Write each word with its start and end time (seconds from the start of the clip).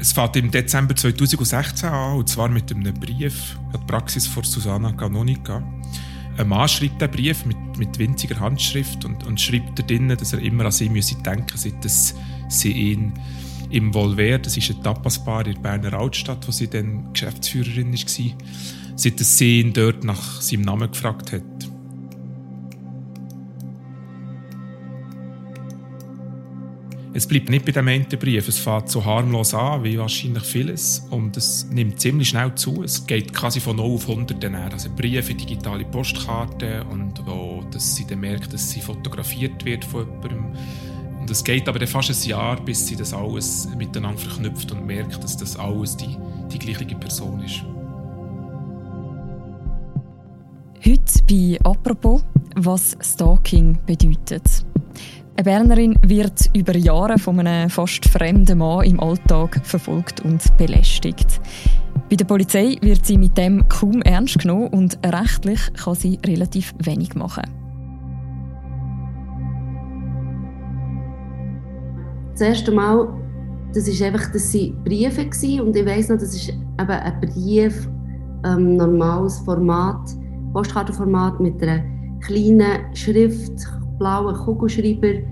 Es 0.00 0.12
fängt 0.12 0.36
im 0.36 0.52
Dezember 0.52 0.94
2016 0.94 1.88
an, 1.88 2.18
und 2.18 2.28
zwar 2.28 2.48
mit 2.48 2.72
einem 2.72 2.94
Brief 2.94 3.58
an 3.72 3.80
die 3.80 3.86
Praxis 3.86 4.28
von 4.28 4.44
Susanna 4.44 4.92
Canonica. 4.92 5.60
Ein 6.36 6.48
Mann 6.48 6.68
schreibt 6.68 7.02
den 7.02 7.10
Brief 7.10 7.44
mit, 7.44 7.56
mit 7.76 7.98
winziger 7.98 8.38
Handschrift 8.38 9.04
und, 9.04 9.26
und 9.26 9.40
schreibt 9.40 9.76
da 9.76 9.82
drinnen, 9.82 10.16
dass 10.16 10.32
er 10.32 10.38
immer 10.38 10.66
an 10.66 10.70
sie 10.70 10.88
müsse 10.88 11.16
denken 11.16 11.56
seit 11.58 11.84
dass 11.84 12.14
sie 12.48 12.70
ihn 12.70 13.12
im 13.70 13.92
Volver, 13.92 14.38
das 14.38 14.56
ist 14.56 14.70
ein 14.70 14.82
Tapasbar 14.84 15.44
in 15.46 15.54
der 15.54 15.60
Berner 15.60 15.94
Altstadt, 15.94 16.46
wo 16.46 16.52
sie 16.52 16.68
dann 16.68 17.12
Geschäftsführerin 17.12 17.92
war, 17.92 18.38
seit 18.94 19.18
sie 19.18 19.60
ihn 19.60 19.72
dort 19.72 20.04
nach 20.04 20.40
seinem 20.40 20.62
Namen 20.62 20.92
gefragt 20.92 21.32
hat. 21.32 21.42
Es 27.14 27.26
bleibt 27.26 27.48
nicht 27.48 27.64
bei 27.64 27.72
dem 27.72 27.88
einen 27.88 28.06
Brief. 28.08 28.48
Es 28.48 28.58
fängt 28.58 28.90
so 28.90 29.04
harmlos 29.04 29.54
an, 29.54 29.82
wie 29.82 29.98
wahrscheinlich 29.98 30.42
vieles. 30.44 31.06
Und 31.10 31.36
es 31.36 31.66
nimmt 31.70 32.00
ziemlich 32.00 32.28
schnell 32.28 32.54
zu. 32.54 32.82
Es 32.82 33.06
geht 33.06 33.32
quasi 33.32 33.60
von 33.60 33.76
0 33.76 33.94
auf 33.94 34.08
100 34.08 34.42
dann 34.42 34.54
Also 34.54 34.90
Briefe, 34.94 35.34
digitale 35.34 35.84
Postkarten 35.84 36.82
und 36.82 37.26
wo 37.26 37.64
dass 37.70 37.96
sie 37.96 38.06
dann 38.06 38.20
merkt, 38.20 38.52
dass 38.52 38.70
sie 38.70 38.80
fotografiert 38.80 39.64
wird 39.64 39.84
von 39.84 40.06
jemandem. 40.06 40.52
Und 41.20 41.30
es 41.30 41.44
geht 41.44 41.68
aber 41.68 41.78
dann 41.78 41.88
fast 41.88 42.10
ein 42.10 42.28
Jahr, 42.28 42.60
bis 42.62 42.86
sie 42.86 42.96
das 42.96 43.12
alles 43.12 43.68
miteinander 43.76 44.18
verknüpft 44.18 44.72
und 44.72 44.86
merkt, 44.86 45.22
dass 45.22 45.36
das 45.36 45.56
alles 45.56 45.96
die, 45.96 46.16
die 46.52 46.58
gleiche 46.58 46.96
Person 46.96 47.42
ist. 47.42 47.62
Heute 50.86 51.22
bei 51.28 51.58
«Apropos», 51.64 52.22
was 52.54 52.96
Stalking 53.02 53.78
bedeutet. 53.84 54.64
Eine 55.38 55.44
Bernerin 55.44 55.94
wird 56.02 56.50
über 56.52 56.76
Jahre 56.76 57.16
von 57.16 57.38
einem 57.38 57.70
fast 57.70 58.04
fremden 58.06 58.58
Mann 58.58 58.84
im 58.84 58.98
Alltag 58.98 59.60
verfolgt 59.62 60.20
und 60.24 60.42
belästigt. 60.56 61.40
Bei 62.10 62.16
der 62.16 62.24
Polizei 62.24 62.76
wird 62.80 63.06
sie 63.06 63.16
mit 63.16 63.38
dem 63.38 63.68
kaum 63.68 64.02
ernst 64.02 64.40
genommen 64.40 64.66
und 64.66 64.98
rechtlich 65.06 65.60
kann 65.74 65.94
sie 65.94 66.18
relativ 66.26 66.74
wenig 66.82 67.14
machen. 67.14 67.44
Das 72.32 72.40
erste 72.40 72.72
Mal, 72.72 73.06
das 73.72 73.86
ist 73.86 74.02
einfach, 74.02 74.32
das 74.32 74.52
waren 74.52 74.82
Briefe 74.82 75.24
gewesen, 75.24 75.60
und 75.60 75.76
ich 75.76 75.86
weiß 75.86 76.08
noch, 76.08 76.18
das 76.18 76.34
ist 76.34 76.48
eben 76.48 76.90
ein 76.90 77.20
Brief, 77.20 77.88
ähm, 78.44 78.74
normales 78.74 79.38
Format, 79.38 80.00
Postkartenformat 80.52 81.38
mit 81.38 81.62
einer 81.62 81.84
kleinen 82.22 82.92
Schrift, 82.92 83.68
blauen 83.98 84.34
Kugelschreiber. 84.34 85.22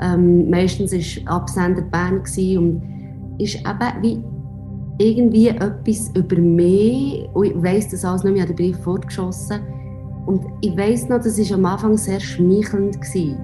Ähm, 0.00 0.50
meistens 0.50 0.92
war 0.92 1.36
Absender 1.36 1.82
Bern 1.82 2.16
und 2.16 2.82
ist 3.38 3.56
eben 3.56 4.02
wie 4.02 4.24
irgendwie 4.98 5.48
etwas 5.48 6.10
über 6.14 6.36
mich. 6.36 7.28
Und 7.34 7.46
ich 7.46 7.62
weiss 7.62 7.88
das 7.88 8.04
alles 8.04 8.24
nicht 8.24 8.34
mehr, 8.34 8.44
ich 8.44 8.48
habe 8.50 8.54
den 8.54 8.72
Brief 8.72 8.82
fortgeschossen. 8.82 9.60
Und 10.26 10.44
ich 10.60 10.76
weiss 10.76 11.08
noch, 11.08 11.18
das 11.18 11.38
war 11.38 11.56
am 11.56 11.64
Anfang 11.64 11.96
sehr 11.96 12.20
schmeichelnd. 12.20 13.00
Gewesen. 13.00 13.38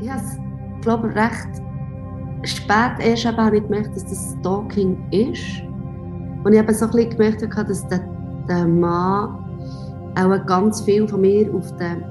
Ich 0.00 0.10
habe 0.10 0.20
es, 0.20 0.38
glaube 0.82 1.14
recht 1.14 1.48
spät 2.44 2.92
erst 3.00 3.26
habe 3.26 3.56
ich 3.56 3.62
gemerkt, 3.62 3.94
dass 3.94 4.04
das 4.04 4.36
Stalking 4.38 4.96
ist. 5.10 5.62
Und 6.44 6.52
ich 6.52 6.58
habe 6.58 6.72
so 6.72 6.86
ein 6.86 7.10
gemerkt, 7.10 7.42
dass 7.42 7.88
der, 7.88 8.00
der 8.48 8.66
Mann 8.66 9.44
auch 10.16 10.46
ganz 10.46 10.80
viel 10.82 11.06
von 11.06 11.20
mir 11.20 11.52
auf 11.52 11.76
den 11.76 12.02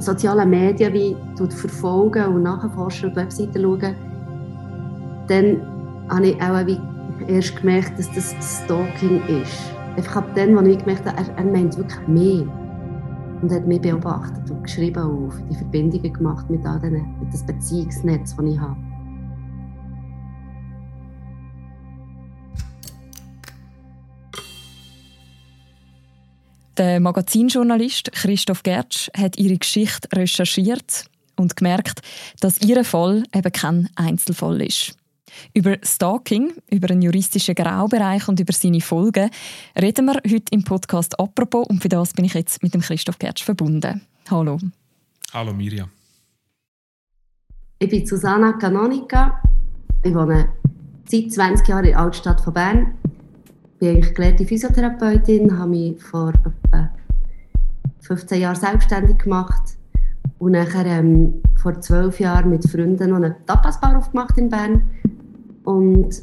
sozialen 0.00 0.50
Medien 0.50 0.92
wie 0.92 1.16
verfolgen 1.36 2.26
und 2.26 2.42
nachforschen 2.42 3.10
und 3.10 3.16
Webseiten 3.16 3.62
schauen, 3.62 3.94
dann 5.28 5.60
habe 6.08 6.28
ich 6.28 6.42
auch 6.42 6.66
wie 6.66 6.78
erst 7.28 7.56
gemerkt, 7.56 7.98
dass 7.98 8.10
das 8.12 8.34
Stalking 8.64 9.22
ist. 9.42 9.72
Einfach 9.96 10.16
ab 10.16 10.30
dann, 10.34 10.56
als 10.56 10.68
ich 10.68 10.78
gemerkt 10.78 11.06
habe, 11.06 11.18
er, 11.18 11.36
er 11.36 11.44
meint 11.44 11.76
wirklich 11.76 12.08
mehr. 12.08 12.46
Und 13.42 13.50
hat 13.50 13.66
mich 13.66 13.80
beobachtet 13.80 14.50
und 14.50 14.62
geschrieben 14.64 15.02
auf 15.02 15.34
die 15.50 15.54
Verbindungen 15.54 16.12
gemacht 16.12 16.50
mit 16.50 16.64
all 16.66 16.78
denen, 16.80 17.14
mit 17.20 17.32
das 17.32 17.42
Beziehungsnetz, 17.44 18.36
das 18.36 18.44
ich 18.44 18.60
habe. 18.60 18.76
Der 26.80 26.98
Magazinjournalist 26.98 28.10
Christoph 28.12 28.62
Gertsch 28.62 29.10
hat 29.14 29.36
ihre 29.36 29.58
Geschichte 29.58 30.08
recherchiert 30.16 31.10
und 31.36 31.54
gemerkt, 31.54 32.00
dass 32.40 32.62
ihr 32.62 32.82
Fall 32.86 33.22
eben 33.34 33.52
kein 33.52 33.90
Einzelfall 33.96 34.62
ist. 34.62 34.96
Über 35.52 35.76
Stalking, 35.82 36.54
über 36.70 36.88
einen 36.88 37.02
juristischen 37.02 37.54
Graubereich 37.54 38.26
und 38.28 38.40
über 38.40 38.54
seine 38.54 38.80
Folgen 38.80 39.28
reden 39.78 40.06
wir 40.06 40.22
heute 40.26 40.52
im 40.52 40.64
Podcast 40.64 41.20
«Apropos» 41.20 41.66
und 41.68 41.82
für 41.82 41.90
das 41.90 42.14
bin 42.14 42.24
ich 42.24 42.32
jetzt 42.32 42.62
mit 42.62 42.72
dem 42.72 42.80
Christoph 42.80 43.18
Gertsch 43.18 43.44
verbunden. 43.44 44.00
Hallo. 44.30 44.58
Hallo 45.34 45.52
Mirja. 45.52 45.86
Ich 47.78 47.90
bin 47.90 48.06
Susanna 48.06 48.54
Canonica. 48.54 49.42
Ich 50.02 50.14
wohne 50.14 50.48
seit 51.04 51.30
20 51.30 51.68
Jahren 51.68 51.84
in 51.84 51.90
der 51.90 52.00
Altstadt 52.00 52.40
von 52.40 52.54
Bern 52.54 52.94
bin 53.80 53.96
eigentlich 53.96 54.14
gelernte 54.14 54.44
Physiotherapeutin, 54.44 55.58
habe 55.58 55.70
mich 55.70 56.02
vor 56.02 56.32
etwa 56.34 56.90
15 58.02 58.40
Jahren 58.40 58.56
selbstständig 58.56 59.18
gemacht 59.18 59.76
und 60.38 60.52
nachher 60.52 60.86
ähm, 60.86 61.42
vor 61.56 61.80
zwölf 61.80 62.20
Jahren 62.20 62.50
mit 62.50 62.68
Freunden 62.68 63.10
noch 63.10 63.16
einen 63.16 63.34
Tapasbar 63.46 63.96
aufgemacht 63.96 64.36
in 64.38 64.48
Bern 64.48 64.82
und 65.64 66.20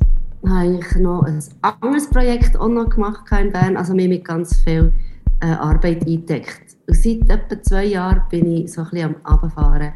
habe 0.47 0.79
ich 0.79 0.95
noch 0.99 1.23
ein 1.23 1.43
anderes 1.61 2.09
Projekt 2.09 2.55
auch 2.57 2.69
noch 2.69 2.89
gemacht 2.89 3.25
in 3.39 3.51
Bern, 3.51 3.75
also 3.75 3.93
mir 3.93 4.07
mit 4.07 4.23
ganz 4.23 4.55
viel 4.57 4.93
äh, 5.41 5.47
Arbeit 5.47 6.05
eingedeckt. 6.05 6.77
Und 6.87 6.95
seit 6.95 7.29
etwa 7.29 7.61
zwei 7.61 7.85
Jahren 7.85 8.21
bin 8.29 8.51
ich 8.51 8.71
so 8.71 8.81
ein 8.81 8.89
bisschen 8.89 9.15
am 9.15 9.41
Abfahren 9.41 9.93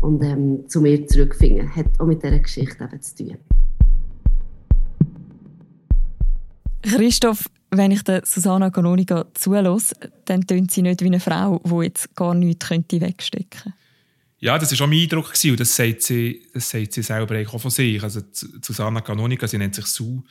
und 0.00 0.22
ähm, 0.24 0.64
zu 0.66 0.80
mir 0.80 1.06
zurückfinden. 1.06 1.74
Hat 1.74 1.86
auch 1.98 2.06
mit 2.06 2.22
dieser 2.22 2.38
Geschichte 2.38 2.84
eben 2.84 3.00
zu 3.00 3.16
tun. 3.16 3.36
Christoph, 6.86 7.44
wenn 7.70 7.90
ich 7.90 8.02
der 8.02 8.22
Susanna 8.24 8.70
Canonica 8.70 9.26
zulasse, 9.34 9.94
dann 10.24 10.46
tönt 10.46 10.70
sie 10.70 10.82
nicht 10.82 11.02
wie 11.02 11.06
eine 11.06 11.20
Frau, 11.20 11.60
die 11.64 11.84
jetzt 11.84 12.14
gar 12.14 12.34
nichts 12.34 12.68
könnte 12.68 13.00
wegstecken 13.00 13.50
könnte. 13.50 13.78
Ja, 14.38 14.58
das 14.58 14.78
war 14.78 14.84
auch 14.84 14.90
mein 14.90 15.00
Eindruck 15.00 15.32
und 15.44 15.60
das 15.60 15.74
sagt 15.74 16.02
sie, 16.02 16.46
das 16.52 16.68
sagt 16.68 16.92
sie 16.92 17.02
selber 17.02 17.42
auch 17.48 17.58
von 17.58 17.70
sich. 17.70 18.02
Also 18.02 18.20
Susanna 18.32 19.00
Canonica, 19.00 19.48
sie 19.48 19.58
nennt 19.58 19.74
sich 19.74 19.86
Sue, 19.86 20.22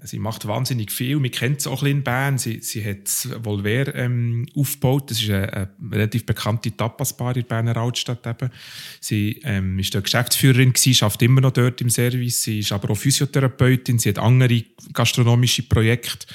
Sie 0.00 0.20
macht 0.20 0.46
wahnsinnig 0.46 0.92
viel. 0.92 1.20
Wir 1.20 1.30
kennen 1.30 1.58
sie 1.58 1.68
auch 1.68 1.82
in 1.82 2.04
Bern. 2.04 2.38
Sie, 2.38 2.60
sie 2.60 2.84
hat 2.84 3.08
Volver 3.42 3.94
ähm, 3.96 4.46
aufgebaut. 4.54 5.10
Das 5.10 5.20
ist 5.20 5.28
eine, 5.28 5.52
eine 5.52 5.70
relativ 5.90 6.24
bekannte 6.24 6.76
Tapasbar 6.76 7.36
in 7.36 7.44
Berner 7.44 7.76
Altstadt. 7.76 8.24
Eben. 8.24 8.50
Sie 9.00 9.40
ähm, 9.42 9.76
ist 9.80 9.92
dort 9.94 10.04
Geschäftsführerin 10.04 10.72
gewesen, 10.72 11.04
arbeitet 11.04 11.22
immer 11.22 11.40
noch 11.40 11.50
dort 11.50 11.80
im 11.80 11.90
Service. 11.90 12.42
Sie 12.42 12.60
ist 12.60 12.70
aber 12.70 12.90
auch 12.90 12.96
Physiotherapeutin. 12.96 13.98
Sie 13.98 14.10
hat 14.10 14.20
andere 14.20 14.62
gastronomische 14.92 15.64
Projekte. 15.64 16.26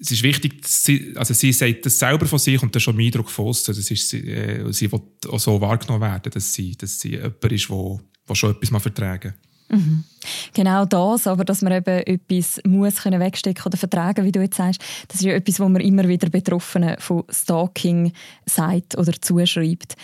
Es 0.00 0.10
ist 0.10 0.22
wichtig, 0.22 0.66
sie, 0.66 1.12
also 1.16 1.34
sie 1.34 1.52
sagt 1.52 1.86
das 1.86 1.98
selber 1.98 2.26
von 2.26 2.38
sich 2.38 2.60
und 2.60 2.74
das 2.74 2.80
ist 2.80 2.84
schon 2.84 2.96
mein 2.96 3.06
Eindruck 3.06 3.30
von 3.30 3.46
Das 3.46 3.68
ist, 3.68 4.08
sie, 4.08 4.28
äh, 4.28 4.72
sie 4.72 4.90
will 4.90 5.02
auch 5.28 5.38
so 5.38 5.60
wahrgenommen 5.60 6.00
werden, 6.00 6.32
dass 6.32 6.52
sie, 6.52 6.74
dass 6.74 7.00
sie 7.00 7.12
jemand 7.12 7.52
ist, 7.52 7.68
der 7.68 8.34
schon 8.34 8.50
etwas 8.50 8.82
vertragen 8.82 9.34
kann. 9.34 9.53
Mhm. 9.68 10.04
Genau 10.52 10.84
das, 10.84 11.26
aber 11.26 11.44
dass 11.44 11.62
man 11.62 11.72
eben 11.72 12.00
etwas 12.06 12.60
muss 12.64 13.02
können 13.02 13.20
wegstecken 13.20 13.64
oder 13.66 13.76
vertragen, 13.76 14.24
wie 14.24 14.32
du 14.32 14.40
jetzt 14.40 14.56
sagst, 14.56 14.82
das 15.08 15.20
ist 15.20 15.26
ja 15.26 15.32
etwas, 15.32 15.60
wo 15.60 15.68
man 15.68 15.82
immer 15.82 16.08
wieder 16.08 16.30
Betroffenen 16.30 16.96
von 16.98 17.24
Stalking 17.30 18.12
sagt 18.46 18.96
oder 18.96 19.12
zuschreibt. 19.20 19.96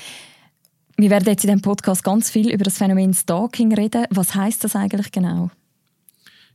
Wir 0.96 1.10
werden 1.10 1.26
jetzt 1.26 1.44
in 1.44 1.48
diesem 1.48 1.62
Podcast 1.62 2.04
ganz 2.04 2.30
viel 2.30 2.50
über 2.50 2.64
das 2.64 2.76
Phänomen 2.76 3.14
Stalking 3.14 3.72
reden. 3.72 4.04
Was 4.10 4.34
heißt 4.34 4.62
das 4.64 4.76
eigentlich 4.76 5.10
genau? 5.12 5.50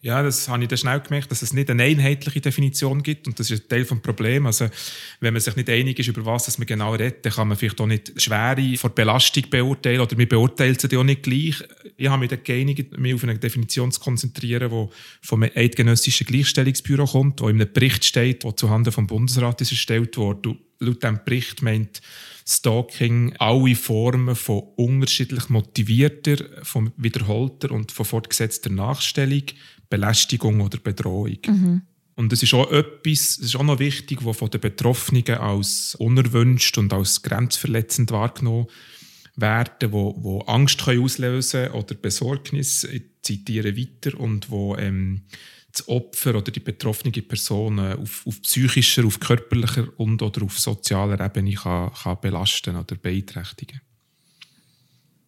Ja, 0.06 0.22
das 0.22 0.48
habe 0.48 0.62
ich 0.62 0.70
dann 0.70 0.78
schnell 0.78 1.00
gemerkt, 1.00 1.32
dass 1.32 1.42
es 1.42 1.52
nicht 1.52 1.68
eine 1.68 1.82
einheitliche 1.82 2.40
Definition 2.40 3.02
gibt 3.02 3.26
und 3.26 3.40
das 3.40 3.50
ist 3.50 3.64
ein 3.64 3.70
Teil 3.70 3.86
des 3.86 4.02
Problems. 4.02 4.62
Also, 4.62 4.72
wenn 5.20 5.34
man 5.34 5.42
sich 5.42 5.56
nicht 5.56 5.68
einig 5.68 5.98
ist, 5.98 6.10
über 6.10 6.24
was 6.28 6.60
man 6.60 6.68
genau 6.68 6.94
redet, 6.94 7.26
dann 7.26 7.34
kann 7.34 7.48
man 7.48 7.58
vielleicht 7.58 7.82
auch 7.82 7.88
nicht 7.88 8.14
Schwere 8.22 8.78
vor 8.78 8.92
Belastung 8.92 9.46
beurteilen 9.50 10.02
oder 10.02 10.16
man 10.16 10.28
beurteilt 10.28 10.80
sie 10.80 10.96
auch 10.96 11.04
nicht 11.04 11.24
gleich. 11.24 11.56
Ich 11.98 12.08
habe 12.08 12.20
mich 12.20 12.30
dann 12.30 12.44
geeinigt, 12.44 12.96
mich 13.00 13.16
auf 13.16 13.24
eine 13.24 13.40
Definition 13.40 13.92
zu 13.92 14.00
konzentrieren, 14.00 14.70
die 14.70 15.28
vom 15.28 15.42
Eidgenössischen 15.42 16.28
Gleichstellungsbüro 16.28 17.06
kommt, 17.06 17.42
wo 17.42 17.50
in 17.50 17.60
einem 17.60 17.74
Bericht 17.74 18.06
steht, 18.06 18.44
der 18.44 18.56
zuhanden 18.56 18.92
vom 18.92 19.08
Bundesrat 19.08 19.60
ist 19.62 19.72
erstellt 19.72 20.18
wurde. 20.18 20.56
Laut 20.80 21.04
diesem 21.04 21.20
Bericht 21.24 21.62
meint 21.62 22.02
Stalking 22.48 23.36
alle 23.40 23.76
Formen 23.76 24.36
von 24.36 24.64
unterschiedlich 24.76 25.50
motivierter, 25.50 26.38
von 26.64 26.92
wiederholter 26.98 27.72
und 27.72 27.92
von 27.92 28.06
fortgesetzter 28.06 28.70
Nachstellung, 28.70 29.44
Belästigung 29.90 30.62
oder 30.62 30.78
Bedrohung. 30.78 31.40
Mhm. 31.48 31.82
Und 32.16 32.32
es 32.32 32.44
ist 32.44 32.54
auch 32.54 32.72
etwas, 32.72 33.38
es 33.38 33.40
ist 33.40 33.56
auch 33.56 33.64
noch 33.64 33.80
wichtig, 33.80 34.24
was 34.24 34.38
von 34.38 34.50
den 34.50 34.62
Betroffenen 34.62 35.28
als 35.30 35.96
unerwünscht 35.96 36.78
und 36.78 36.94
als 36.94 37.22
grenzverletzend 37.22 38.12
wahrgenommen 38.12 38.68
werden, 39.36 39.92
wo, 39.92 40.16
wo 40.18 40.40
Angst 40.42 40.86
können 40.86 41.04
auslösen 41.04 41.72
oder 41.72 41.96
Besorgnis. 41.96 42.88
zitiere 43.22 43.76
weiter, 43.76 44.18
und 44.20 44.50
wo 44.50 44.76
ähm, 44.78 45.24
das 45.76 45.88
Opfer 45.88 46.36
oder 46.36 46.52
die 46.52 46.60
betroffene 46.60 47.12
Person 47.12 47.80
auf, 47.80 48.26
auf 48.26 48.42
psychischer, 48.42 49.06
auf 49.06 49.20
körperlicher 49.20 49.88
und 49.98 50.22
oder 50.22 50.44
auf 50.44 50.60
sozialer 50.60 51.20
Ebene 51.24 51.54
kann, 51.54 51.92
kann 51.94 52.18
belasten 52.22 52.76
oder 52.76 52.96
beeinträchtigen. 52.96 53.82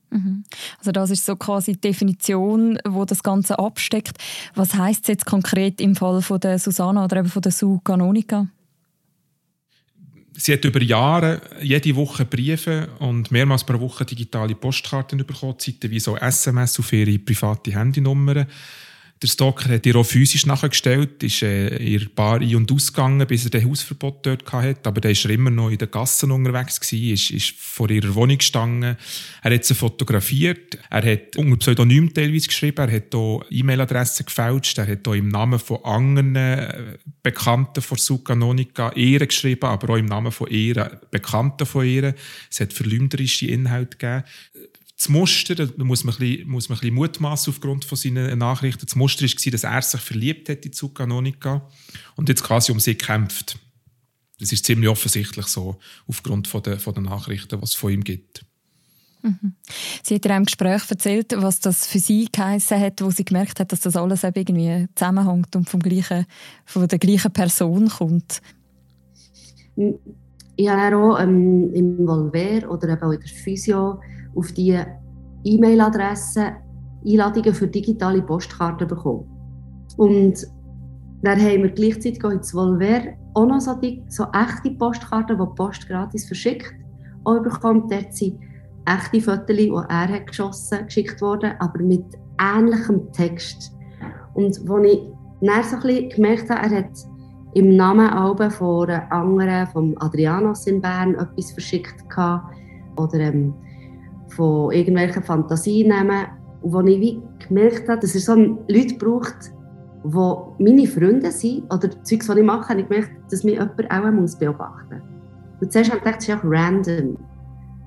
Mhm. 0.09 0.43
Also 0.79 0.91
das 0.91 1.09
ist 1.11 1.25
so 1.25 1.35
quasi 1.35 1.73
die 1.73 1.81
Definition, 1.81 2.79
wo 2.87 3.05
das 3.05 3.23
Ganze 3.23 3.59
absteckt. 3.59 4.17
Was 4.55 4.73
heißt 4.73 5.01
es 5.01 5.07
jetzt 5.07 5.25
konkret 5.25 5.81
im 5.81 5.95
Fall 5.95 6.21
von 6.21 6.39
der 6.39 6.59
Susanna 6.59 7.05
oder 7.05 7.17
eben 7.17 7.29
von 7.29 7.41
der 7.41 7.51
Su 7.51 7.79
Canonica? 7.79 8.47
Sie 10.39 10.53
hat 10.53 10.63
über 10.63 10.81
Jahre 10.81 11.41
jede 11.61 11.95
Woche 11.95 12.23
Briefe 12.23 12.89
und 12.99 13.31
mehrmals 13.31 13.63
pro 13.63 13.79
Woche 13.79 14.05
digitale 14.05 14.53
Postkarten 14.53 15.25
bekommen, 15.25 15.55
wie 15.81 15.99
so 15.99 16.15
SMS 16.15 16.79
auf 16.79 16.93
ihre 16.93 17.17
private 17.17 17.73
Handynummer. 17.73 18.45
Der 19.21 19.27
Stalker 19.27 19.69
hat 19.69 19.85
ihr 19.85 19.95
auch 19.95 20.05
physisch 20.05 20.45
nachgestellt, 20.45 21.23
ist 21.23 21.41
äh, 21.41 21.75
ihr 21.77 22.07
Bar 22.13 22.39
ein- 22.39 22.55
und 22.55 22.71
ausgegangen, 22.71 23.25
bis 23.25 23.45
er 23.45 23.49
den 23.49 23.67
Hausverbot 23.67 24.23
dort 24.23 24.51
hatte. 24.51 24.87
Aber 24.87 25.01
der 25.01 25.11
war 25.11 25.31
immer 25.31 25.49
noch 25.49 25.71
in 25.71 25.79
den 25.79 25.89
Gassen 25.89 26.29
unterwegs, 26.29 26.79
gewesen, 26.79 27.13
ist, 27.13 27.31
ist 27.31 27.55
vor 27.59 27.89
ihrer 27.89 28.13
Wohnung 28.13 28.37
gestanden. 28.37 28.95
Er 29.41 29.53
hat 29.53 29.65
sie 29.65 29.73
fotografiert, 29.73 30.77
er 30.91 31.11
hat 31.11 31.35
unter 31.35 31.57
Pseudonym 31.57 32.13
teilweise 32.13 32.47
geschrieben, 32.47 32.87
er 32.87 32.95
hat 32.95 33.15
auch 33.15 33.43
E-Mail-Adressen 33.49 34.27
gefälscht, 34.27 34.77
er 34.77 34.87
hat 34.87 35.07
auch 35.07 35.13
im 35.13 35.29
Namen 35.29 35.57
von 35.57 35.83
anderen 35.83 36.35
äh, 36.35 36.97
Bekannten 37.23 37.81
von 37.81 37.97
Sukanonika 37.97 38.91
Ehren 38.91 39.27
geschrieben, 39.27 39.65
aber 39.65 39.93
auch 39.93 39.97
im 39.97 40.05
Namen 40.05 40.31
von 40.31 40.47
Ehren 40.47 40.97
Bekannten 41.09 41.65
von 41.65 41.85
ihr. 41.85 42.13
Es 42.51 42.59
hat 42.59 42.71
verleumderische 42.71 43.47
Inhalte 43.47 43.97
gegeben 43.97 44.23
das 44.97 45.09
Muster, 45.09 45.53
da 45.53 45.67
muss 45.83 46.03
man 46.03 46.15
ein 46.15 46.19
bisschen, 46.19 46.49
muss 46.49 46.69
man 46.69 46.77
ein 46.77 46.81
bisschen 46.81 46.95
mutmaßen 46.95 47.53
aufgrund 47.53 47.85
von 47.85 47.97
seinen 47.97 48.39
Nachrichten, 48.39 48.85
das 48.85 48.95
Muster 48.95 49.25
war, 49.25 49.51
dass 49.51 49.63
er 49.63 49.81
sich 49.83 50.01
verliebt 50.01 50.49
hat 50.49 50.65
in 50.65 50.73
Zucanonica 50.73 51.69
und 52.15 52.29
jetzt 52.29 52.43
quasi 52.43 52.71
um 52.71 52.79
sie 52.79 52.95
kämpft. 52.95 53.59
Das 54.39 54.51
ist 54.51 54.65
ziemlich 54.65 54.89
offensichtlich 54.89 55.45
so, 55.47 55.79
aufgrund 56.07 56.47
von 56.47 56.63
der, 56.63 56.79
von 56.79 56.93
der 56.93 57.03
Nachrichten, 57.03 57.61
was 57.61 57.71
es 57.71 57.75
von 57.75 57.91
ihm 57.91 58.03
gibt. 58.03 58.43
Mhm. 59.21 59.53
Sie 60.03 60.15
hat 60.15 60.25
in 60.25 60.31
einem 60.31 60.45
Gespräch 60.45 60.83
erzählt, 60.89 61.33
was 61.37 61.59
das 61.59 61.85
für 61.85 61.99
sie 61.99 62.27
geheißen 62.31 62.79
hat, 62.79 63.01
wo 63.01 63.11
sie 63.11 63.25
gemerkt 63.25 63.59
hat, 63.59 63.71
dass 63.71 63.81
das 63.81 63.95
alles 63.95 64.23
irgendwie 64.23 64.87
zusammenhängt 64.95 65.55
und 65.55 65.69
vom 65.69 65.79
gleichen, 65.79 66.25
von 66.65 66.87
der 66.87 66.99
gleichen 66.99 67.31
Person 67.31 67.87
kommt. 67.89 68.41
Ich 70.55 70.69
habe 70.69 70.97
auch 70.97 71.19
ähm, 71.19 71.71
im 71.73 72.07
Volver 72.07 72.69
oder 72.71 72.89
eben 72.89 73.01
auch 73.03 73.11
in 73.11 73.19
der 73.19 73.29
Physio 73.29 73.99
auf 74.37 74.51
die 74.51 74.79
E-Mail-Adresse 75.43 76.53
Einladungen 77.05 77.53
für 77.53 77.67
digitale 77.67 78.21
Postkarten 78.21 78.87
bekommen. 78.87 79.25
Und 79.97 80.35
dann 81.21 81.39
haben 81.39 81.63
wir 81.63 81.71
gleichzeitig 81.71 82.23
auch 82.23 82.29
ins 82.29 82.51
Volver 82.51 83.01
auch 83.33 83.45
noch 83.45 83.61
so, 83.61 83.73
die, 83.75 84.03
so 84.07 84.25
echte 84.33 84.71
Postkarten, 84.71 85.37
die 85.37 85.43
die 85.43 85.55
Post 85.55 85.87
gratis 85.87 86.25
verschickt, 86.25 86.73
auch 87.23 87.41
bekommen. 87.41 87.87
Dort 87.89 88.13
sind 88.13 88.39
echte 88.85 89.21
Fotos, 89.21 89.55
die 89.55 89.69
er 89.69 90.07
hat 90.07 90.27
geschossen 90.27 90.85
geschickt 90.85 91.21
worden, 91.21 91.53
aber 91.59 91.79
mit 91.79 92.05
ähnlichem 92.39 93.11
Text. 93.11 93.75
Und 94.33 94.59
wo 94.67 94.77
ich 94.79 94.99
dann 95.41 95.63
so 95.63 95.75
ein 95.75 95.81
bisschen 95.81 96.09
gemerkt 96.09 96.49
habe, 96.49 96.67
er 96.67 96.79
hat 96.79 96.91
im 97.53 97.75
Namen 97.75 98.09
Alben 98.09 98.51
von 98.51 98.89
anderen, 98.89 99.67
vom 99.67 99.95
Adrianos 99.99 100.67
in 100.67 100.81
Bern, 100.81 101.15
etwas 101.15 101.51
verschickt 101.51 102.09
gehabt, 102.09 102.55
oder 102.97 103.19
ähm, 103.19 103.53
von 104.29 104.71
irgendwelchen 104.71 105.23
Fantasien 105.23 105.89
nehmen. 105.89 106.25
Und 106.61 106.73
wo 106.73 106.81
ich 106.81 106.99
wie 106.99 107.21
gemerkt 107.47 107.87
habe, 107.87 108.01
dass 108.01 108.15
er 108.15 108.21
so 108.21 108.35
Leute 108.35 108.95
braucht, 108.97 109.51
die 110.03 110.63
meine 110.63 110.87
Freunde 110.87 111.31
sind 111.31 111.63
oder 111.73 111.89
Zeugs, 112.03 112.27
die 112.27 112.39
ich 112.39 112.45
mache, 112.45 112.69
habe 112.69 112.81
ich 112.81 112.87
gemerkt, 112.87 113.11
dass 113.31 113.43
mich 113.43 113.55
jemand 113.55 113.91
auch 113.91 114.11
muss 114.11 114.37
beobachten 114.37 114.95
muss. 114.95 115.61
Und 115.61 115.71
zuerst 115.71 115.89
habe 115.89 115.99
ich 115.99 116.03
gedacht, 116.03 116.21
das 116.21 116.29
ist 116.29 116.35
auch 116.35 116.43
random. 116.43 117.17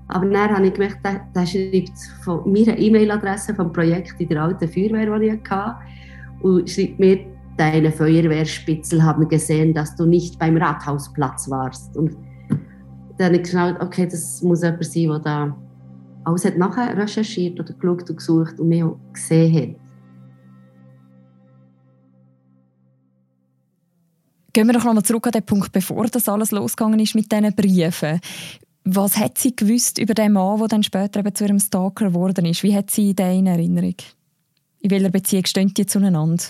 Aber 0.08 0.26
dann 0.26 0.56
habe 0.56 0.66
ich 0.66 0.74
gemerkt, 0.74 1.04
der, 1.04 1.20
der 1.34 1.46
schreibt 1.46 1.98
von 2.24 2.52
meiner 2.52 2.76
E-Mail-Adresse 2.76 3.54
vom 3.54 3.72
Projekt 3.72 4.20
in 4.20 4.28
der 4.28 4.42
alten 4.42 4.68
Feuerwehr, 4.68 5.18
die 5.18 5.26
ich 5.26 5.50
hatte, 5.50 5.76
und 6.42 6.68
schreibt 6.68 6.98
mir, 6.98 7.20
deine 7.56 7.92
Feuerwehrspitzel 7.92 9.02
haben 9.02 9.28
gesehen, 9.28 9.74
dass 9.74 9.94
du 9.94 10.06
nicht 10.06 10.38
beim 10.38 10.56
Rathausplatz 10.56 11.50
warst. 11.50 11.94
Und 11.94 12.16
dann 13.18 13.26
habe 13.26 13.36
ich 13.36 13.42
geschaut, 13.42 13.76
okay, 13.80 14.08
das 14.10 14.42
muss 14.42 14.62
jemand 14.62 14.84
sein, 14.84 15.08
der 15.08 15.18
da 15.18 15.56
alles 16.24 16.44
hat 16.44 16.58
nachher 16.58 16.96
recherchiert 16.96 17.58
oder 17.58 17.72
geschaut 17.72 18.08
und 18.10 18.16
gesucht 18.16 18.60
und 18.60 18.68
mich 18.68 18.82
auch 18.82 18.98
gesehen 19.12 19.54
hat. 19.54 19.80
Gehen 24.52 24.66
wir 24.66 24.72
doch 24.72 24.84
nochmal 24.84 25.04
zurück 25.04 25.26
an 25.26 25.32
den 25.32 25.44
Punkt, 25.44 25.70
bevor 25.70 26.06
das 26.06 26.28
alles 26.28 26.50
losgegangen 26.50 26.98
ist 26.98 27.14
mit 27.14 27.30
diesen 27.30 27.54
Briefen. 27.54 28.20
Was 28.84 29.16
hat 29.16 29.38
sie 29.38 29.54
gewusst 29.54 29.98
über 29.98 30.14
den 30.14 30.32
Mann, 30.32 30.58
der 30.58 30.68
dann 30.68 30.82
später 30.82 31.20
eben 31.20 31.34
zu 31.34 31.44
ihrem 31.44 31.60
Stalker 31.60 32.06
geworden 32.06 32.46
ist? 32.46 32.62
Wie 32.62 32.74
hat 32.74 32.90
sie 32.90 33.14
den 33.14 33.40
in 33.40 33.46
Erinnerung? 33.46 33.94
In 34.80 34.90
welcher 34.90 35.10
Beziehung 35.10 35.44
stehen 35.46 35.72
die 35.72 35.86
zueinander? 35.86 36.42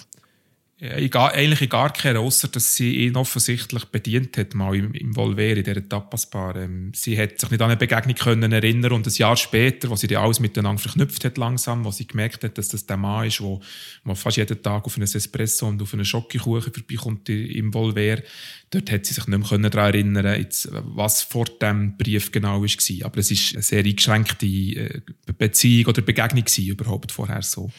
Eigentlich 0.80 1.60
in 1.62 1.68
gar 1.68 1.92
keiner, 1.92 2.20
außer 2.20 2.48
dass 2.48 2.74
sie 2.74 3.04
ihn 3.04 3.16
offensichtlich 3.16 3.84
bedient 3.86 4.38
hat, 4.38 4.54
mal 4.54 4.74
im, 4.74 4.94
im 4.94 5.14
Volver, 5.14 5.42
in 5.42 5.62
dieser 5.62 5.86
Tapasbar. 5.86 6.56
Ähm, 6.56 6.92
sie 6.94 7.18
hat 7.18 7.38
sich 7.38 7.50
nicht 7.50 7.60
an 7.60 7.70
eine 7.70 7.76
Begegnung 7.76 8.14
können 8.14 8.50
erinnern 8.50 8.92
und 8.92 9.06
ein 9.06 9.12
Jahr 9.12 9.36
später, 9.36 9.90
wo 9.90 9.96
sie 9.96 10.06
die 10.06 10.16
alles 10.16 10.40
miteinander 10.40 10.80
verknüpft 10.80 11.24
hat 11.24 11.36
langsam, 11.36 11.84
wo 11.84 11.90
sie 11.90 12.06
gemerkt 12.06 12.44
hat, 12.44 12.56
dass 12.56 12.68
das 12.68 12.86
der 12.86 12.96
Mann 12.96 13.26
ist, 13.26 13.42
wo 13.42 13.60
man 14.04 14.16
fast 14.16 14.38
jeden 14.38 14.62
Tag 14.62 14.86
auf 14.86 14.96
einen 14.96 15.04
Espresso 15.04 15.68
und 15.68 15.82
auf 15.82 15.92
einen 15.92 16.06
Schokokuchen 16.06 16.72
vorbeikommt 16.72 17.28
im 17.28 17.72
Volver, 17.72 18.22
dort 18.70 18.90
hat 18.90 19.04
sie 19.04 19.12
sich 19.12 19.26
nicht 19.26 19.50
mehr 19.50 19.70
daran 19.70 19.94
erinnern 19.94 20.40
jetzt, 20.40 20.70
was 20.72 21.22
vor 21.22 21.44
dem 21.44 21.98
Brief 21.98 22.32
genau 22.32 22.62
war. 22.62 23.06
Aber 23.06 23.18
es 23.18 23.30
ist 23.30 23.54
eine 23.54 23.62
sehr 23.62 23.84
eingeschränkte 23.84 24.46
äh, 24.46 25.00
Beziehung 25.36 25.88
oder 25.88 26.00
Begegnung 26.00 26.44
überhaupt 26.56 27.12
vorher 27.12 27.42
so. 27.42 27.70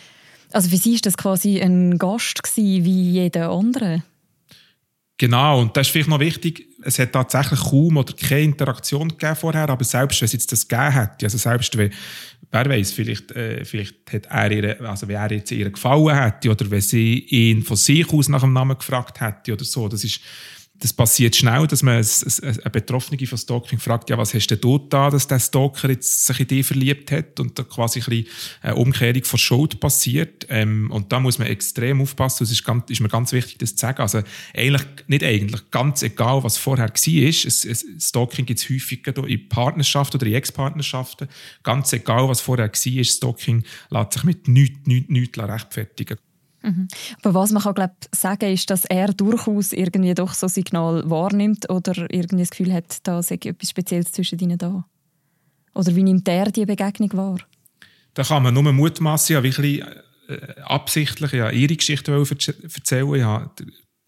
Also 0.52 0.70
für 0.70 0.78
sie 0.78 0.94
war 0.94 1.00
das 1.04 1.18
quasi 1.18 1.62
ein 1.62 1.98
Gast 1.98 2.42
wie 2.58 3.12
jeder 3.12 3.50
andere? 3.50 4.04
Genau, 5.22 5.62
und 5.62 5.78
das 5.78 5.86
ist 5.86 5.92
vielleicht 5.92 6.10
noch 6.10 6.20
wichtig, 6.20 6.68
es 6.84 6.98
hat 6.98 7.12
tatsächlich 7.12 7.60
kaum 7.60 7.98
oder 7.98 8.12
keine 8.14 8.42
Interaktion 8.42 9.08
gegeben 9.08 9.36
vorher, 9.36 9.70
aber 9.70 9.84
selbst 9.84 10.20
wenn 10.20 10.26
es 10.26 10.34
jetzt 10.34 10.52
das 10.52 10.68
gegeben 10.68 10.94
hätte, 10.94 11.26
also 11.28 11.38
selbst 11.38 11.78
wenn, 11.78 11.92
wer 12.50 12.66
weiß, 12.68 12.92
vielleicht, 12.92 13.32
äh, 13.34 13.64
vielleicht 13.64 14.12
hat 14.12 14.26
er 14.26 14.52
ihr, 14.52 14.82
also 14.82 15.08
wenn 15.08 15.18
er 15.18 15.32
jetzt 15.32 15.52
ihr 15.52 15.70
gefallen 15.70 16.18
hätte 16.18 16.50
oder 16.50 16.72
wenn 16.72 16.82
sie 16.82 17.20
ihn 17.20 17.62
von 17.62 17.78
sich 17.78 18.12
aus 18.12 18.30
nach 18.30 18.42
dem 18.42 18.54
Namen 18.54 18.76
gefragt 18.76 19.22
hätte 19.22 19.54
oder 19.54 19.64
so, 19.64 19.88
das 19.88 20.04
ist 20.04 20.22
das 20.82 20.94
passiert 20.94 21.36
schnell, 21.36 21.68
dass 21.68 21.84
man 21.84 22.04
eine 22.42 22.70
Betroffene 22.72 23.28
von 23.28 23.38
Stalking 23.38 23.78
fragt, 23.78 24.10
ja, 24.10 24.18
was 24.18 24.34
hast 24.34 24.48
denn 24.48 24.60
du 24.60 24.80
da, 24.80 25.12
dass 25.12 25.28
der 25.28 25.40
Stalker 25.40 25.90
jetzt 25.90 26.26
sich 26.26 26.40
in 26.40 26.48
dich 26.48 26.66
verliebt 26.66 27.12
hat 27.12 27.40
und 27.40 27.58
da 27.58 27.64
quasi 27.64 28.02
ein 28.02 28.26
eine 28.62 28.76
Umkehrung 28.76 29.24
von 29.24 29.38
Schuld 29.38 29.80
passiert. 29.80 30.48
Ähm, 30.50 30.90
und 30.90 31.12
da 31.12 31.20
muss 31.20 31.38
man 31.38 31.48
extrem 31.48 32.02
aufpassen. 32.02 32.46
Es 32.46 32.52
ist, 32.52 32.64
ganz, 32.64 32.90
ist 32.90 33.00
mir 33.00 33.10
ganz 33.10 33.32
wichtig, 33.32 33.60
das 33.60 33.76
zu 33.76 33.82
sagen. 33.82 34.02
Also 34.02 34.24
eigentlich, 34.56 34.84
nicht 35.06 35.24
eigentlich, 35.24 35.70
ganz 35.70 36.02
egal, 36.02 36.44
was 36.44 36.58
vorher 36.58 36.90
war, 36.90 37.30
es, 37.30 37.86
Stalking 38.00 38.48
gibt 38.48 38.60
es 38.60 38.70
häufig 38.70 39.06
in 39.06 39.50
Partnerschaften 39.50 40.18
oder 40.18 40.26
in 40.26 40.34
Ex-Partnerschaften. 40.34 41.28
Ganz 41.62 41.94
egal, 41.94 42.28
was 42.28 42.42
vorher 42.42 42.72
war, 42.72 43.04
Stalking 43.04 43.64
lässt 43.92 44.14
sich 44.14 44.24
mit 44.24 44.48
nichts, 44.48 44.80
nichts, 44.88 45.10
nichts 45.10 45.38
rechtfertigen. 45.38 46.18
Mhm. 46.62 46.88
Aber 47.22 47.34
was 47.34 47.52
man 47.52 47.64
kann, 47.64 47.74
glaub, 47.74 47.92
sagen 48.12 48.52
ist, 48.52 48.70
dass 48.70 48.86
er 48.86 49.14
durchaus 49.14 49.74
irgendwie 49.74 50.14
doch 50.14 50.34
so 50.34 50.48
Signal 50.48 51.10
wahrnimmt 51.10 51.70
oder 51.70 51.94
irgendwie 52.12 52.44
das 52.44 52.52
Gefühl 52.52 52.74
hat, 52.74 53.00
da 53.04 53.22
sei 53.24 53.36
etwas 53.36 53.70
Spezielles 53.70 54.12
zwischen 54.12 54.40
ihnen 54.40 54.58
da. 54.58 54.86
Oder 55.74 55.96
wie 55.96 56.04
nimmt 56.04 56.28
er 56.28 56.52
die 56.52 56.66
Begegnung 56.66 57.14
wahr? 57.14 57.40
Da 58.14 58.24
kann 58.24 58.44
man 58.44 58.54
nur 58.54 58.72
mutmaßen, 58.72 59.34
ja, 59.34 59.44
wirklich 59.44 59.82
äh, 60.28 60.62
absichtlich 60.64 61.32
ja, 61.32 61.50
ihre 61.50 61.76
Geschichte 61.76 62.12
erzählen. 62.12 63.16
Ich 63.16 63.24
habe 63.24 63.52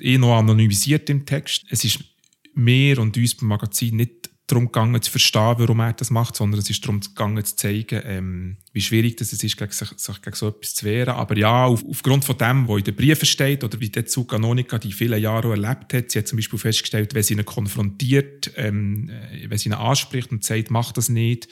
eh 0.01 0.17
noch 0.17 0.38
anonymisiert 0.38 1.10
im 1.10 1.25
Text. 1.25 1.65
Es 1.69 1.83
ist 1.83 2.03
mir 2.53 3.00
und 3.00 3.17
uns 3.17 3.36
beim 3.36 3.48
Magazin 3.48 3.95
nicht 3.95 4.29
darum 4.48 4.66
gegangen, 4.66 5.02
zu 5.02 5.10
verstehen, 5.10 5.56
warum 5.58 5.80
er 5.80 5.94
das 5.94 6.10
macht, 6.10 6.36
sondern 6.36 6.60
es 6.60 6.70
ist 6.70 6.84
darum 6.84 7.00
gegangen, 7.00 7.44
zu 7.46 7.56
zeigen, 7.56 8.02
ähm, 8.04 8.58
wie 8.74 8.82
schwierig 8.82 9.16
das 9.16 9.32
ist, 9.32 9.40
sich, 9.40 9.56
sich, 9.56 10.22
gegen 10.22 10.36
so 10.36 10.50
etwas 10.50 10.76
zu 10.76 10.86
wehren. 10.86 11.16
Aber 11.16 11.38
ja, 11.38 11.66
auf, 11.66 11.84
aufgrund 11.90 12.26
von 12.26 12.38
dem, 12.38 12.68
was 12.68 12.80
in 12.80 12.84
den 12.84 12.96
Briefen 12.96 13.26
steht, 13.26 13.64
oder 13.64 13.80
wie 13.80 13.90
der 13.90 14.06
Zuganonika 14.06 14.80
die 14.80 14.92
viele 14.92 15.18
Jahre 15.18 15.52
erlebt 15.52 15.94
hat, 15.94 16.12
sie 16.12 16.20
hat 16.20 16.28
zum 16.28 16.38
Beispiel 16.38 16.60
festgestellt, 16.60 17.14
wenn 17.14 17.24
sie 17.24 17.36
ihn 17.36 17.46
konfrontiert, 17.46 18.52
ähm, 18.58 19.10
äh, 19.10 19.50
wenn 19.50 19.58
sie 19.58 19.70
ihn 19.70 19.74
anspricht 19.74 20.32
und 20.32 20.44
sagt, 20.44 20.70
mach 20.72 20.92
das 20.92 21.08
nicht, 21.08 21.48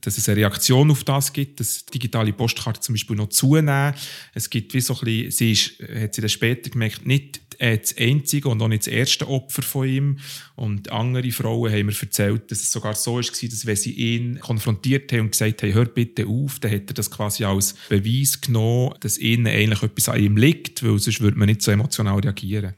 dass 0.00 0.18
es 0.18 0.28
eine 0.28 0.38
Reaktion 0.38 0.90
auf 0.90 1.04
das 1.04 1.32
gibt, 1.32 1.60
dass 1.60 1.86
digitale 1.86 2.32
Postkarte 2.32 2.80
zum 2.80 2.94
Beispiel 2.94 3.14
noch 3.14 3.28
zunehmen. 3.28 3.94
Es 4.34 4.50
gibt 4.50 4.74
wie 4.74 4.80
so 4.80 4.94
ein 4.94 5.00
bisschen, 5.04 5.30
sie 5.30 5.52
ist, 5.52 5.78
hat 5.80 6.14
sie 6.14 6.20
dann 6.20 6.30
später 6.30 6.70
gemerkt, 6.70 7.06
nicht 7.06 7.40
äh, 7.62 7.78
das 7.78 7.96
einzige 7.96 8.48
und 8.48 8.60
auch 8.60 8.66
nicht 8.66 8.86
das 8.86 8.92
erste 8.92 9.28
Opfer 9.28 9.62
von 9.62 9.86
ihm. 9.86 10.18
Und 10.56 10.90
andere 10.90 11.30
Frauen 11.30 11.70
haben 11.72 11.86
mir 11.86 11.94
erzählt, 12.00 12.50
dass 12.50 12.60
es 12.60 12.72
sogar 12.72 12.94
so 12.94 13.14
war, 13.14 13.20
dass 13.22 13.66
wenn 13.66 13.76
sie 13.76 13.92
ihn 13.92 14.40
konfrontiert 14.40 15.12
haben 15.12 15.20
und 15.20 15.30
gesagt 15.30 15.62
haben, 15.62 15.72
hör 15.72 15.84
bitte 15.84 16.26
auf, 16.26 16.58
dann 16.58 16.72
hat 16.72 16.90
er 16.90 16.94
das 16.94 17.10
quasi 17.10 17.44
als 17.44 17.74
Beweis 17.88 18.40
genommen, 18.40 18.94
dass 19.00 19.16
ihnen 19.16 19.46
eigentlich 19.46 19.82
etwas 19.82 20.08
an 20.08 20.20
ihm 20.20 20.36
liegt, 20.36 20.82
weil 20.82 20.98
sonst 20.98 21.20
würde 21.20 21.38
man 21.38 21.46
nicht 21.46 21.62
so 21.62 21.70
emotional 21.70 22.18
reagieren. 22.18 22.74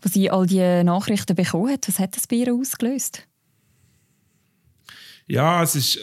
Als 0.00 0.14
sie 0.14 0.30
all 0.30 0.46
diese 0.46 0.84
Nachrichten 0.84 1.34
bekommen 1.34 1.72
hat, 1.72 1.88
was 1.88 1.98
hat 1.98 2.14
das 2.14 2.28
bei 2.28 2.36
ihr 2.36 2.54
ausgelöst? 2.54 3.26
Ja, 5.26 5.64
es 5.64 5.74
ist 5.74 5.98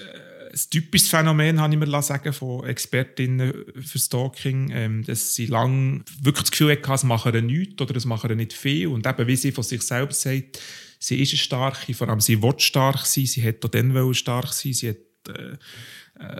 ein 0.53 0.69
typisches 0.69 1.09
Phänomen, 1.09 1.59
habe 1.59 1.73
ich 1.73 1.79
mir 1.79 2.01
sagen 2.03 2.31
von 2.31 2.65
Expertinnen 2.65 3.53
für 3.81 3.97
Stalking, 3.97 4.69
ähm, 4.71 5.03
dass 5.03 5.33
sie 5.33 5.47
lange 5.47 6.03
wirklich 6.21 6.43
das 6.43 6.51
Gefühl 6.51 6.71
hatten, 6.73 6.91
es 6.91 7.03
machen 7.03 7.45
nichts 7.47 7.81
oder 7.81 7.95
es 7.95 8.05
machen 8.05 8.37
nicht 8.37 8.53
viel. 8.53 8.87
Und 8.87 9.07
eben, 9.07 9.27
wie 9.27 9.35
sie 9.35 9.51
von 9.51 9.63
sich 9.63 9.81
selbst 9.81 10.21
sagt, 10.21 10.59
sie 10.99 11.19
ist 11.21 11.31
eine 11.31 11.39
starke, 11.39 11.93
vor 11.95 12.07
allem 12.07 12.21
sie 12.21 12.41
will 12.41 12.53
stark 12.57 13.05
sein, 13.05 13.25
sie 13.25 13.41
hätte 13.41 13.67
auch 13.67 13.71
dann 13.71 14.13
stark 14.13 14.53
sein, 14.53 14.73
sie 14.73 14.89
hat 14.89 14.97
äh, 15.29 15.57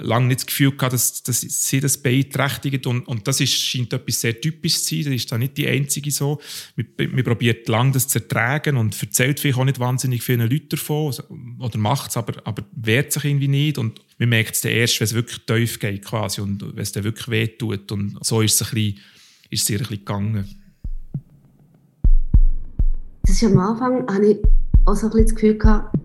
lange 0.02 0.28
nicht 0.28 0.42
das 0.42 0.46
Gefühl 0.46 0.72
gehabt, 0.72 0.94
dass, 0.94 1.24
dass 1.24 1.42
sie 1.42 1.80
das 1.80 1.98
beeinträchtigt. 1.98 2.88
Und, 2.88 3.08
und 3.08 3.28
das 3.28 3.40
ist, 3.40 3.54
scheint 3.54 3.94
etwas 3.94 4.22
sehr 4.22 4.40
typisches 4.40 4.86
zu 4.86 4.96
sein, 4.96 5.06
das 5.06 5.14
ist 5.14 5.32
da 5.32 5.38
nicht 5.38 5.58
die 5.58 5.68
einzige 5.68 6.12
so. 6.12 6.40
Wir 6.76 7.24
probiert 7.24 7.68
lange 7.68 7.92
das 7.92 8.08
zu 8.08 8.20
ertragen 8.20 8.78
und 8.78 9.02
erzählt 9.02 9.40
vielleicht 9.40 9.60
auch 9.60 9.66
nicht 9.66 9.80
wahnsinnig 9.80 10.24
vielen 10.24 10.42
Leuten 10.50 10.70
davon. 10.70 11.14
Oder 11.60 11.78
macht 11.78 12.12
es, 12.12 12.18
aber, 12.18 12.34
aber 12.46 12.64
wehrt 12.76 13.12
sich 13.12 13.26
irgendwie 13.26 13.48
nicht. 13.48 13.78
Und 13.78 14.02
man 14.18 14.30
merkt 14.30 14.56
es 14.56 14.62
dann 14.62 14.72
erst, 14.72 15.00
wenn 15.00 15.06
es 15.06 15.14
wirklich 15.14 15.46
tief 15.46 15.80
geht 15.80 16.06
quasi 16.06 16.42
und 16.42 16.62
wenn 16.76 16.84
es 16.84 16.92
dann 16.92 17.04
wirklich 17.04 17.28
wehtut. 17.28 17.92
Und 17.92 18.18
so 18.26 18.42
ist 18.42 18.62
es 18.62 18.74
ein 18.74 18.78
ein 18.78 18.98
bisschen 19.50 20.00
gegangen. 20.00 20.46
Das 23.24 23.42
ist 23.42 23.44
am 23.44 23.58
Anfang, 23.58 24.08
habe 24.08 24.26
ich 24.26 24.38
auch 24.86 24.96
so 24.96 25.08
ein 25.08 25.12
bisschen 25.12 25.26
das 25.26 25.36
Gefühl 25.36 25.58
gehabt, 25.58 25.96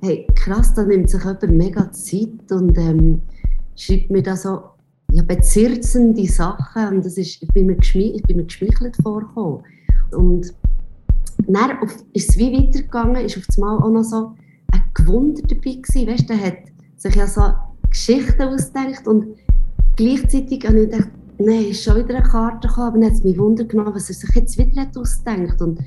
hey, 0.00 0.26
krass, 0.34 0.74
da 0.74 0.84
nimmt 0.84 1.10
sich 1.10 1.22
jemand 1.22 1.50
mega 1.50 1.90
Zeit 1.92 2.50
und 2.50 2.76
ähm, 2.78 3.22
schreibt 3.76 4.10
mir 4.10 4.22
da 4.22 4.36
so 4.36 4.62
ja, 5.10 5.22
bezirzende 5.22 6.26
Sachen 6.26 6.88
und 6.88 7.04
das 7.04 7.16
ist, 7.16 7.42
ich 7.42 7.48
bin 7.48 7.66
mir, 7.66 7.78
ich 7.82 8.22
bin 8.22 8.36
mir 8.36 8.44
geschmeichelt 8.44 8.96
vorgekommen. 9.02 9.62
Und 10.12 10.54
dann 11.46 11.78
auf, 11.78 12.04
ist 12.12 12.30
es 12.30 12.38
wie 12.38 12.52
weitergegangen, 12.52 13.24
ist 13.24 13.38
auf 13.38 13.44
einmal 13.56 13.78
auch 13.78 13.90
noch 13.90 14.02
so 14.02 14.34
ein 14.72 14.82
Gewunder 14.94 15.42
dabei 15.42 15.74
gewesen, 15.74 16.06
weißt, 16.08 16.28
der 16.28 16.40
hat 16.40 16.58
sich 16.96 17.14
ja 17.14 17.26
so 17.26 17.42
Geschichten 17.90 18.42
ausgedacht 18.42 19.06
und 19.06 19.36
gleichzeitig 19.96 20.64
habe 20.66 20.82
ich 20.82 20.90
gedacht, 20.90 21.10
nein, 21.38 21.66
ist 21.70 21.82
schon 21.82 21.96
wieder 21.96 22.16
eine 22.16 22.28
Karte 22.28 22.68
gekommen, 22.68 22.86
aber 22.88 22.98
dann 22.98 23.06
hat 23.06 23.14
es 23.14 23.24
mich 23.24 23.38
Wunder 23.38 23.64
genommen, 23.64 23.94
was 23.94 24.10
er 24.10 24.14
sich 24.14 24.34
jetzt 24.34 24.58
wieder 24.58 24.86
ausgedacht 24.94 25.60
und 25.62 25.80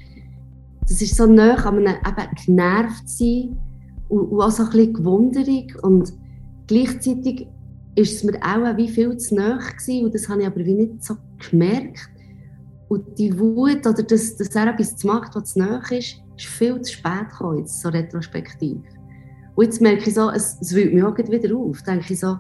das 0.82 1.02
ist 1.02 1.16
so 1.16 1.26
nah 1.28 1.56
an 1.56 1.78
einem 1.78 1.96
eben 1.96 2.36
genervt 2.46 3.08
sein 3.08 3.58
und, 4.12 4.26
und 4.32 4.42
auch 4.42 4.52
so 4.52 4.64
ein 4.64 4.70
bisschen 4.70 4.94
Gewunderung 4.94 5.72
und 5.84 6.14
gleichzeitig 6.68 7.48
ist 7.96 8.16
es 8.16 8.24
mir 8.24 8.38
auch 8.42 8.78
wie 8.78 8.90
viel 8.90 9.18
zu 9.18 9.36
nahe 9.36 9.58
gewesen, 9.58 10.06
und 10.06 10.14
das 10.14 10.28
habe 10.30 10.42
ich 10.42 10.48
aber 10.48 10.66
wie 10.66 10.74
nicht 10.74 11.04
so 11.04 11.16
gemerkt. 11.50 12.10
Und 12.88 13.18
die 13.18 13.38
Wut 13.38 13.88
oder 13.88 14.04
das, 14.04 14.36
dass 14.36 14.50
er 14.50 14.68
etwas 14.68 15.04
macht, 15.04 15.36
was 15.36 15.54
zu 15.54 15.60
nahe 15.60 15.82
ist, 15.98 16.22
ist 16.38 16.46
viel 16.46 16.82
zu 16.82 16.94
spät 16.94 17.30
gekommen, 17.30 17.60
jetzt 17.60 17.82
so 17.82 17.90
retrospektiv. 17.90 18.82
Und 19.56 19.66
jetzt 19.66 19.82
merke 19.82 20.10
ich 20.10 20.14
so, 20.14 20.30
es, 20.30 20.58
es 20.60 20.76
wühlt 20.76 20.94
mich 20.94 21.04
auch 21.04 21.18
wieder 21.18 21.56
auf, 21.56 21.82
denke 21.84 22.14
ich 22.14 22.20
so, 22.20 22.38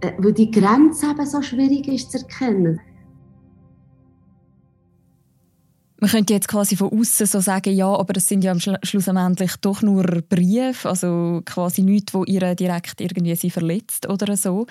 äh, 0.00 0.12
weil 0.18 0.32
die 0.32 0.50
Grenze 0.50 1.10
eben 1.10 1.26
so 1.26 1.42
schwierig 1.42 1.88
ist 1.88 2.12
zu 2.12 2.18
erkennen. 2.18 2.80
Man 6.00 6.10
könnte 6.10 6.32
jetzt 6.32 6.46
quasi 6.46 6.76
von 6.76 6.92
außen 6.92 7.26
so 7.26 7.40
sagen, 7.40 7.74
ja, 7.74 7.88
aber 7.88 8.12
das 8.12 8.26
sind 8.26 8.44
ja 8.44 8.52
am 8.52 8.60
schlussendlich 8.60 9.56
doch 9.60 9.82
nur 9.82 10.04
Briefe, 10.28 10.88
also 10.88 11.42
quasi 11.44 11.82
nichts, 11.82 12.14
wo 12.14 12.24
ihr 12.24 12.54
direkt 12.54 13.00
irgendwie 13.00 13.34
sie 13.34 13.50
verletzt 13.50 14.08
oder 14.08 14.36
so. 14.36 14.66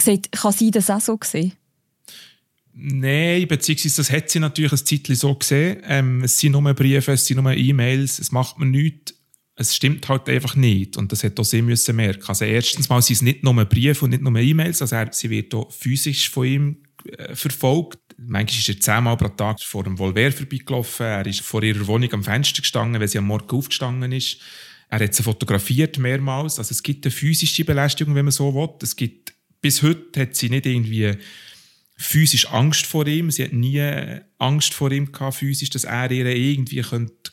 Sieht, 0.00 0.32
kann 0.32 0.52
sie 0.52 0.70
das 0.70 0.90
auch 0.90 1.00
so 1.00 1.18
sehen? 1.24 1.52
Nein, 2.72 3.48
beziehungsweise 3.48 3.96
das 4.02 4.10
hat 4.10 4.30
sie 4.30 4.38
natürlich 4.38 4.72
ein 4.72 4.78
Zeitchen 4.78 5.16
so 5.16 5.34
gesehen. 5.34 5.82
Ähm, 5.84 6.24
es 6.24 6.38
sind 6.38 6.52
nur 6.52 6.74
Briefe, 6.74 7.12
es 7.12 7.26
sind 7.26 7.42
nur 7.42 7.52
E-Mails, 7.52 8.18
es 8.18 8.32
macht 8.32 8.58
mir 8.58 8.66
nichts. 8.66 9.14
Es 9.56 9.76
stimmt 9.76 10.08
halt 10.08 10.28
einfach 10.28 10.56
nicht. 10.56 10.96
Und 10.96 11.12
das 11.12 11.22
hätte 11.22 11.42
auch 11.42 11.44
sie 11.44 11.60
müssen 11.60 11.96
merken. 11.96 12.24
Also 12.26 12.44
erstens 12.44 12.88
mal 12.88 13.02
sind 13.02 13.16
es 13.16 13.22
nicht 13.22 13.44
nur 13.44 13.64
Briefe 13.64 14.04
und 14.04 14.10
nicht 14.10 14.22
nur 14.22 14.34
E-Mails, 14.36 14.80
also 14.80 14.96
sie 15.10 15.30
wird 15.30 15.54
auch 15.54 15.70
physisch 15.72 16.30
von 16.30 16.46
ihm 16.46 16.76
äh, 17.04 17.34
verfolgt. 17.34 17.98
Manchmal 18.26 18.58
ist 18.58 18.68
er 18.68 18.80
zehnmal 18.80 19.16
pro 19.16 19.28
Tag 19.28 19.60
vor 19.62 19.84
dem 19.84 19.96
Volver 19.96 20.30
vorbeigelaufen. 20.30 21.06
Er 21.06 21.26
ist 21.26 21.40
vor 21.40 21.62
ihrer 21.62 21.86
Wohnung 21.86 22.12
am 22.12 22.22
Fenster 22.22 22.60
gestanden, 22.60 23.00
wenn 23.00 23.08
sie 23.08 23.18
am 23.18 23.26
Morgen 23.26 23.56
aufgestanden 23.56 24.12
ist. 24.12 24.38
Er 24.90 25.00
hat 25.00 25.14
sie 25.14 25.22
fotografiert 25.22 25.96
mehrmals. 25.98 26.58
Also 26.58 26.72
es 26.72 26.82
gibt 26.82 27.06
eine 27.06 27.12
physische 27.12 27.64
Belästigung, 27.64 28.14
wenn 28.14 28.26
man 28.26 28.32
so 28.32 28.54
will. 28.54 28.68
Es 28.82 28.94
gibt, 28.94 29.32
bis 29.62 29.82
heute 29.82 30.20
hat 30.20 30.36
sie 30.36 30.50
nicht 30.50 30.66
irgendwie 30.66 31.16
physisch 32.00 32.50
Angst 32.50 32.86
vor 32.86 33.06
ihm. 33.06 33.30
Sie 33.30 33.44
hat 33.44 33.52
nie 33.52 33.82
Angst 34.38 34.72
vor 34.72 34.90
ihm 34.90 35.12
gehabt, 35.12 35.36
physisch, 35.36 35.70
dass 35.70 35.84
er 35.84 36.10
ihr 36.10 36.26
irgendwie 36.26 36.82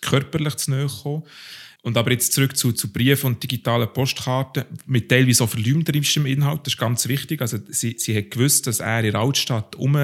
körperlich 0.01 0.55
zu 0.57 0.71
nahe 0.71 0.87
kommen 0.87 1.23
könnte. 1.23 1.31
Und 1.83 1.95
aber 1.95 2.11
jetzt 2.11 2.33
zurück 2.33 2.57
zu, 2.57 2.73
zu 2.73 2.91
Briefen 2.91 3.27
und 3.27 3.41
digitalen 3.41 3.87
Postkarten 3.93 4.65
mit 4.87 5.07
teilweise 5.07 5.45
auch 5.45 5.49
verleumderischem 5.49 6.25
Inhalt, 6.25 6.61
das 6.65 6.73
ist 6.73 6.79
ganz 6.79 7.07
wichtig. 7.07 7.39
Also 7.39 7.59
sie, 7.69 7.95
sie 7.97 8.17
hat 8.17 8.31
gewusst, 8.31 8.67
dass 8.67 8.81
er 8.81 9.05
in 9.05 9.13
der 9.13 9.21
Altstadt 9.21 9.73
um 9.77 9.97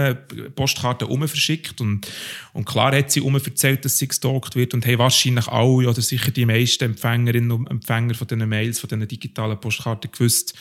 Postkarten 0.55 1.09
um 1.09 1.27
verschickt 1.27 1.81
und, 1.81 2.07
und 2.53 2.63
klar 2.63 2.95
hat 2.95 3.11
sie 3.11 3.19
um 3.19 3.35
erzählt, 3.35 3.83
dass 3.83 3.97
sie 3.97 4.07
gestalkt 4.07 4.55
wird 4.55 4.73
und 4.73 4.85
haben 4.85 4.99
wahrscheinlich 4.99 5.49
alle 5.49 5.89
oder 5.89 6.01
sicher 6.01 6.31
die 6.31 6.45
meisten 6.45 6.85
Empfängerinnen 6.85 7.51
und 7.51 7.69
Empfänger 7.69 8.13
von 8.13 8.27
diesen 8.27 8.47
Mails, 8.47 8.79
von 8.79 8.87
diesen 8.87 9.05
digitalen 9.05 9.59
Postkarten 9.59 10.09
gewusst, 10.09 10.53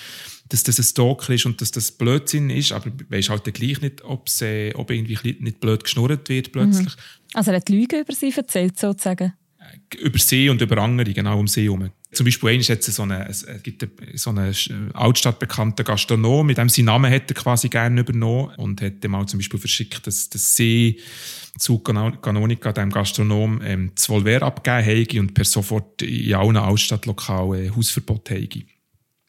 dass 0.48 0.62
das 0.62 0.78
ein 0.78 0.84
Stalker 0.84 1.32
ist 1.32 1.46
und 1.46 1.60
dass 1.60 1.70
das 1.70 1.92
Blödsinn 1.92 2.50
ist, 2.50 2.72
aber 2.72 2.90
weisst 3.08 3.30
halt 3.30 3.44
gleich 3.54 3.80
nicht, 3.80 4.02
äh, 4.40 4.72
ob 4.74 4.90
irgendwie 4.90 5.36
nicht 5.40 5.60
blöd 5.60 5.84
geschnurrt 5.84 6.28
wird 6.28 6.52
plötzlich. 6.52 6.96
Mhm. 6.96 7.00
Also 7.34 7.50
er 7.50 7.58
hat 7.58 7.68
Lügen 7.68 8.00
über 8.00 8.12
sie 8.14 8.32
erzählt 8.36 8.78
sozusagen? 8.78 9.32
über 9.98 10.18
See 10.18 10.48
und 10.48 10.60
über 10.60 10.78
andere, 10.78 11.12
genau 11.12 11.38
um 11.38 11.46
See 11.46 11.64
herum. 11.64 11.90
Zum 12.12 12.24
Beispiel 12.24 12.50
einmal 12.50 12.64
hat 12.64 12.86
es 12.86 12.94
so 12.94 13.02
eine, 13.02 13.26
es 13.28 13.46
gibt 13.62 13.86
so 14.14 14.30
einen 14.30 14.54
altstadtbekannten 14.92 15.84
Gastronom, 15.84 16.46
mit 16.46 16.58
dem 16.58 16.68
seinen 16.68 16.86
Namen 16.86 17.10
hätte 17.10 17.34
er 17.34 17.40
quasi 17.40 17.68
gerne 17.68 18.02
übernommen 18.02 18.54
und 18.56 18.82
hätte 18.82 19.08
mal 19.08 19.26
zum 19.26 19.38
Beispiel 19.38 19.58
verschickt, 19.58 20.06
dass 20.06 20.28
das 20.28 20.54
See 20.54 20.98
zu 21.58 21.78
Canonica, 21.78 22.72
dem 22.72 22.90
Gastronom, 22.90 23.60
ähm, 23.64 23.92
das 23.94 24.06
Volver 24.06 24.42
abgegeben 24.42 24.84
hätte 24.84 25.20
und 25.20 25.34
per 25.34 25.44
sofort 25.44 26.02
in 26.02 26.34
allen 26.34 26.56
Altstadtlokalen 26.56 27.74
Hausverbot 27.74 28.28
hätte. 28.28 28.62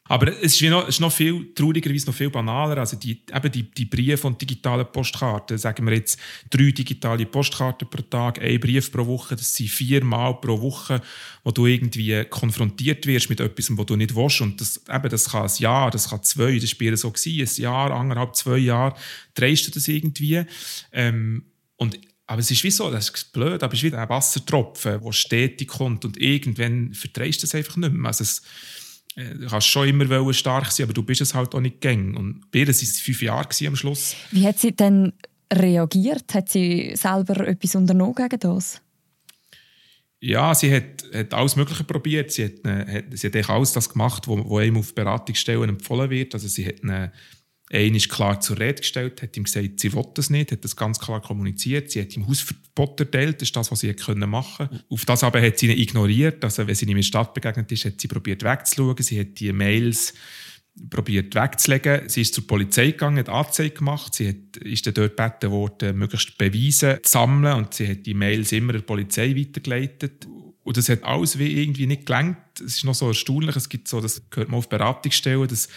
Aber 0.06 0.28
es 0.28 0.60
ist, 0.60 0.62
noch, 0.68 0.86
ist 0.86 1.00
noch 1.00 1.12
viel, 1.12 1.54
traurigerweise 1.54 2.06
noch 2.06 2.14
viel 2.14 2.28
banaler. 2.28 2.76
Also 2.76 2.96
die, 2.96 3.22
eben 3.34 3.52
die, 3.52 3.62
die 3.62 3.86
Briefe 3.86 4.26
und 4.26 4.40
digitalen 4.40 4.86
Postkarten, 4.92 5.56
sagen 5.56 5.86
wir 5.86 5.94
jetzt 5.94 6.18
drei 6.50 6.72
digitale 6.72 7.24
Postkarten 7.24 7.88
pro 7.88 8.02
Tag, 8.02 8.38
ein 8.42 8.60
Brief 8.60 8.92
pro 8.92 9.06
Woche, 9.06 9.34
das 9.34 9.54
sind 9.54 9.70
viermal 9.70 10.38
pro 10.40 10.60
Woche, 10.60 11.00
wo 11.42 11.52
du 11.52 11.64
irgendwie 11.64 12.22
konfrontiert 12.26 13.06
wirst 13.06 13.30
mit 13.30 13.40
etwas, 13.40 13.70
was 13.70 13.86
du 13.86 13.96
nicht 13.96 14.14
willst. 14.14 14.42
Und 14.42 14.60
das, 14.60 14.82
eben, 14.86 15.08
das 15.08 15.30
kann 15.30 15.44
ein 15.44 15.56
Jahr, 15.56 15.90
das 15.90 16.10
kann 16.10 16.22
zwei, 16.22 16.58
das 16.58 16.78
war 16.78 16.96
so 16.98 17.10
gewesen, 17.10 17.40
ein 17.40 17.62
Jahr, 17.62 17.90
anderthalb, 17.90 18.36
zwei 18.36 18.58
Jahre, 18.58 18.94
drehst 19.32 19.66
du 19.66 19.70
das 19.70 19.88
irgendwie. 19.88 20.44
Ähm, 20.92 21.44
und 21.76 21.98
aber 22.26 22.40
es 22.40 22.50
ist 22.50 22.64
wie 22.64 22.70
so, 22.70 22.90
das 22.90 23.10
ist 23.10 23.32
blöd, 23.32 23.62
aber 23.62 23.72
es 23.72 23.82
ist 23.82 23.90
wie 23.90 23.96
ein 23.96 24.08
Wassertropfen, 24.08 25.00
der 25.02 25.12
stetig 25.12 25.68
kommt 25.68 26.04
und 26.04 26.18
irgendwann 26.18 26.92
verdrehst 26.94 27.42
du 27.42 27.46
es 27.46 27.54
einfach 27.54 27.76
nicht 27.76 27.92
mehr. 27.92 28.08
Also 28.08 28.22
es, 28.22 28.42
du 29.16 29.46
kannst 29.46 29.68
schon 29.68 29.88
immer 29.88 30.32
stark 30.32 30.70
sein, 30.72 30.84
aber 30.84 30.92
du 30.92 31.02
bist 31.02 31.20
es 31.20 31.34
halt 31.34 31.54
auch 31.54 31.60
nicht 31.60 31.80
gäng. 31.80 32.16
Und 32.16 32.50
bei 32.50 32.60
ihr 32.60 32.66
waren 32.66 32.74
es 32.74 33.00
fünf 33.00 33.22
Jahre 33.22 33.48
am 33.66 33.76
Schluss. 33.76 34.16
Wie 34.30 34.46
hat 34.46 34.58
sie 34.58 34.72
denn 34.72 35.12
reagiert? 35.52 36.34
Hat 36.34 36.48
sie 36.48 36.92
selber 36.96 37.46
etwas 37.46 37.74
unternommen 37.74 38.14
gegen 38.14 38.40
das? 38.40 38.80
Ja, 40.20 40.54
sie 40.54 40.74
hat, 40.74 41.04
hat 41.12 41.34
alles 41.34 41.54
Mögliche 41.54 41.84
probiert. 41.84 42.32
Sie 42.32 42.44
hat, 42.44 42.64
hat, 42.64 43.04
sie 43.12 43.26
hat 43.26 43.50
alles 43.50 43.72
das 43.72 43.88
gemacht, 43.88 44.26
was 44.26 44.64
ihm 44.64 44.76
auf 44.78 44.94
Beratungsstellen 44.94 45.68
empfohlen 45.68 46.10
wird. 46.10 46.34
Also 46.34 46.48
sie 46.48 46.66
hat 46.66 46.82
eine 46.82 47.12
einer 47.74 47.96
ist 47.96 48.08
klar 48.08 48.40
zur 48.40 48.58
Rede 48.58 48.80
gestellt, 48.80 49.20
hat 49.22 49.36
ihm 49.36 49.44
gesagt, 49.44 49.80
sie 49.80 49.92
will 49.92 50.06
das 50.14 50.30
nicht, 50.30 50.52
hat 50.52 50.64
das 50.64 50.76
ganz 50.76 50.98
klar 50.98 51.20
kommuniziert. 51.20 51.90
Sie 51.90 52.00
hat 52.00 52.16
ihm 52.16 52.26
Hausverbot 52.26 53.00
erteilt, 53.00 53.36
das 53.36 53.48
ist 53.48 53.56
das, 53.56 53.70
was 53.70 53.80
sie 53.80 53.92
können 53.94 54.30
machen 54.30 54.68
konnte. 54.68 54.84
Auf 54.88 55.04
das 55.04 55.24
aber 55.24 55.42
hat 55.42 55.58
sie 55.58 55.66
ihn 55.66 55.78
ignoriert. 55.78 56.44
Also, 56.44 56.66
wenn 56.66 56.74
sie 56.74 56.84
ihm 56.84 56.90
in 56.90 56.96
der 56.96 57.02
Stadt 57.02 57.34
begegnet 57.34 57.70
ist, 57.72 57.84
hat 57.84 58.00
sie 58.00 58.08
probiert 58.08 58.42
wegzuschauen. 58.42 58.96
Sie 59.00 59.18
hat 59.20 59.38
die 59.38 59.52
Mails 59.52 60.14
probiert 60.90 61.34
wegzulegen. 61.34 62.08
Sie 62.08 62.22
ist 62.22 62.34
zur 62.34 62.46
Polizei 62.46 62.92
gegangen, 62.92 63.18
hat 63.18 63.28
Anzeige 63.28 63.74
gemacht. 63.74 64.14
Sie 64.14 64.28
hat, 64.28 64.56
ist 64.58 64.86
dort 64.86 65.16
gebeten 65.16 65.50
worden, 65.50 65.96
möglichst 65.96 66.36
Beweise 66.38 67.00
zu 67.02 67.10
sammeln 67.10 67.56
und 67.56 67.74
sie 67.74 67.88
hat 67.88 68.06
die 68.06 68.14
Mails 68.14 68.52
immer 68.52 68.72
der 68.72 68.80
Polizei 68.80 69.36
weitergeleitet. 69.36 70.26
Und 70.64 70.76
das 70.76 70.88
hat 70.88 71.04
alles 71.04 71.38
wie 71.38 71.62
irgendwie 71.62 71.86
nicht 71.86 72.06
gelangt. 72.06 72.38
Es 72.58 72.76
ist 72.76 72.84
noch 72.84 72.94
so 72.94 73.08
erstaunlich. 73.08 73.54
Es 73.54 73.68
gibt 73.68 73.86
so, 73.86 74.00
das 74.00 74.22
gehört 74.30 74.48
man 74.48 74.58
auf 74.58 74.68
Beratungsstellen, 74.68 75.46
dass 75.46 75.68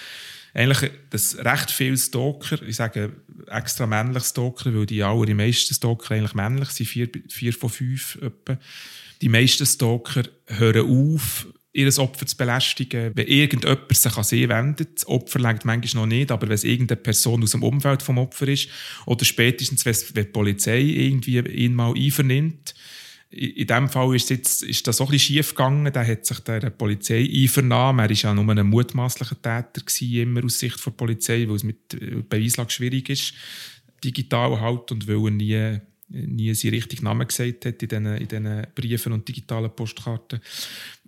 eigentlich, 0.58 0.92
dass 1.12 1.38
recht 1.38 1.70
viele 1.70 1.98
Stalker, 1.98 2.62
ich 2.64 2.78
sage 2.78 3.14
extra 3.46 3.86
männliche 3.86 4.26
Stalker, 4.26 4.74
weil 4.74 4.88
die 4.88 5.04
allermeisten 5.04 5.76
Stalker 5.76 6.16
eigentlich 6.16 6.34
männlich 6.34 6.70
sind, 6.70 6.88
vier, 6.88 7.10
vier 7.30 7.54
von 7.54 7.70
fünf 7.70 8.18
etwa. 8.22 8.58
Die 9.22 9.30
meisten 9.30 9.68
Stalker 9.68 10.24
hören 10.48 10.90
auf, 10.90 11.48
ihr 11.74 12.00
Opfer 12.00 12.26
zu 12.26 12.36
belästigen. 12.36 13.12
Wenn 13.14 13.28
irgendjemand 13.28 13.96
sich 13.96 14.18
an 14.18 14.24
sie 14.24 14.50
wendet, 14.50 14.96
das 14.96 15.08
Opfer 15.08 15.38
lenkt 15.40 15.64
manchmal 15.64 16.08
noch 16.08 16.10
nicht, 16.10 16.32
aber 16.32 16.48
wenn 16.48 16.56
es 16.56 16.64
irgendeine 16.64 17.02
Person 17.02 17.44
aus 17.44 17.52
dem 17.52 17.62
Umfeld 17.62 18.02
vom 18.02 18.18
Opfer 18.18 18.48
ist, 18.48 18.70
oder 19.06 19.24
spätestens, 19.26 19.86
wenn 19.86 20.24
die 20.24 20.32
Polizei 20.32 20.82
irgendwie 20.82 21.38
ihn 21.38 21.76
mal 21.76 21.94
einvernimmt, 21.94 22.74
in 23.30 23.68
diesem 23.68 23.90
Fall 23.90 24.16
ist, 24.16 24.30
jetzt, 24.30 24.64
ist 24.64 24.88
das 24.88 25.02
auch 25.02 25.08
ein 25.08 25.12
bisschen 25.12 25.36
schief 25.36 25.50
gegangen. 25.50 25.92
Da 25.92 26.06
hat 26.06 26.26
sich 26.26 26.40
der 26.40 26.70
Polizei 26.70 27.30
einvernommen. 27.30 28.00
Er 28.00 28.10
war 28.10 28.16
ja 28.16 28.34
nur 28.34 28.50
ein 28.50 28.68
mutmaßlicher 28.68 29.36
Täter, 29.36 29.86
gewesen, 29.86 30.14
immer 30.14 30.46
aus 30.46 30.60
Sicht 30.60 30.86
der 30.86 30.92
Polizei, 30.92 31.46
weil 31.48 31.56
es 31.56 31.64
mit 31.64 31.94
äh, 31.94 32.24
Beweislage 32.28 32.72
schwierig 32.72 33.10
ist, 33.10 33.34
digital 34.04 34.60
halt, 34.62 34.92
und 34.92 35.08
weil 35.08 35.26
er 35.26 35.32
nie 35.32 35.80
nie 36.10 36.54
seinen 36.54 36.76
richtigen 36.76 37.04
Namen 37.04 37.28
gesagt 37.28 37.66
hat 37.66 37.84
in 37.84 37.90
diesen, 37.90 38.06
in 38.06 38.28
diesen 38.28 38.68
Briefen 38.74 39.12
und 39.12 39.28
digitalen 39.28 39.76
Postkarten. 39.76 40.40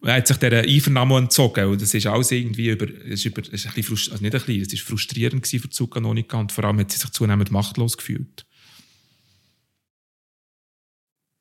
Er 0.02 0.16
hat 0.16 0.28
sich 0.28 0.38
dieser 0.38 0.60
Einvernahme 0.60 1.18
entzogen. 1.18 1.66
Und 1.66 1.82
das 1.82 1.94
ist 1.94 2.06
alles 2.06 2.32
irgendwie 2.32 2.70
über, 2.70 2.90
ist 2.90 3.26
über, 3.26 3.42
ist 3.42 3.66
ein 3.66 3.74
bisschen, 3.74 4.12
also 4.12 4.24
nicht 4.24 4.36
ein 4.36 4.42
bisschen, 4.42 4.62
es 4.62 4.74
ist 4.74 4.82
frustrierend 4.82 5.48
für 5.48 5.58
die 5.58 5.70
Zucanonika 5.70 6.38
und 6.38 6.52
vor 6.52 6.66
allem 6.66 6.80
hat 6.80 6.92
sie 6.92 6.98
sich 6.98 7.10
zunehmend 7.12 7.52
machtlos 7.52 7.98
gefühlt. 7.98 8.46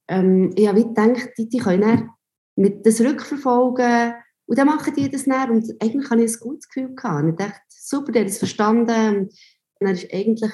Ähm, 0.08 0.52
ich 0.56 0.66
habe 0.68 0.84
gedacht, 0.84 1.30
die, 1.38 1.48
die 1.48 1.58
können 1.58 1.82
dann 1.82 2.10
mit 2.56 2.84
das 2.84 3.00
rückverfolgen 3.00 4.14
und 4.46 4.58
dann 4.58 4.66
machen 4.66 4.94
die 4.94 5.10
das 5.10 5.24
dann 5.24 5.50
und 5.50 5.70
eigentlich 5.80 6.10
habe 6.10 6.24
ich 6.24 6.32
ein 6.32 6.40
gutes 6.40 6.68
Gefühl 6.68 6.94
gehabt. 6.94 7.28
Ich 7.28 7.36
dachte, 7.36 7.60
super, 7.68 8.12
der 8.12 8.22
hat 8.22 8.30
es 8.30 8.38
verstanden 8.38 9.18
und 9.18 9.32
dann 9.80 9.94
ist 9.94 10.12
eigentlich 10.12 10.52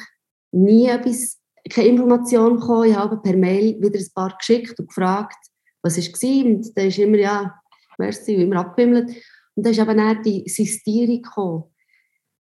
nie 0.52 0.87
etwas 0.88 1.38
keine 1.70 1.88
Information 1.88 2.58
gekommen. 2.58 2.90
Ich 2.90 2.96
habe 2.96 3.16
per 3.20 3.37
Mail 3.37 3.80
wieder 3.80 3.99
ein 3.99 4.12
paar 4.14 4.37
geschickt 4.37 4.78
und 4.78 4.88
gefragt, 4.88 5.37
was 5.82 5.96
war. 5.96 6.44
Und 6.44 6.76
dann 6.76 6.88
ist 6.88 6.99
immer, 6.99 7.18
ja, 7.18 7.54
merci, 7.99 8.34
immer 8.34 8.61
abgewimmelt. 8.61 9.08
Und 9.54 9.64
dann 9.64 9.73
ist 9.73 9.80
aber 9.80 9.94
dann 9.94 10.23
die 10.23 10.49
Sistierung 10.49 11.23
gekommen, 11.23 11.64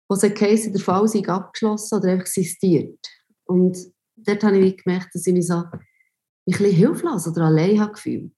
wo 0.08 0.16
sie 0.16 0.32
geheißen, 0.32 0.73
der 0.73 0.82
Fall 0.82 1.06
sei 1.08 1.26
abgeschlossen 1.26 1.99
oder 1.99 2.12
einfach 2.12 2.26
sistiert. 2.26 2.99
Und 3.44 3.76
dort 4.16 4.42
habe 4.42 4.58
ich 4.58 4.82
gemerkt, 4.82 5.14
dass 5.14 5.26
ich 5.26 5.34
mich 5.34 5.46
so 5.46 5.62
ein 6.46 6.52
bisschen 6.52 6.72
hilflos 6.72 7.26
oder 7.26 7.46
allein 7.46 7.80
habe 7.80 7.92
gefühlt. 7.92 8.32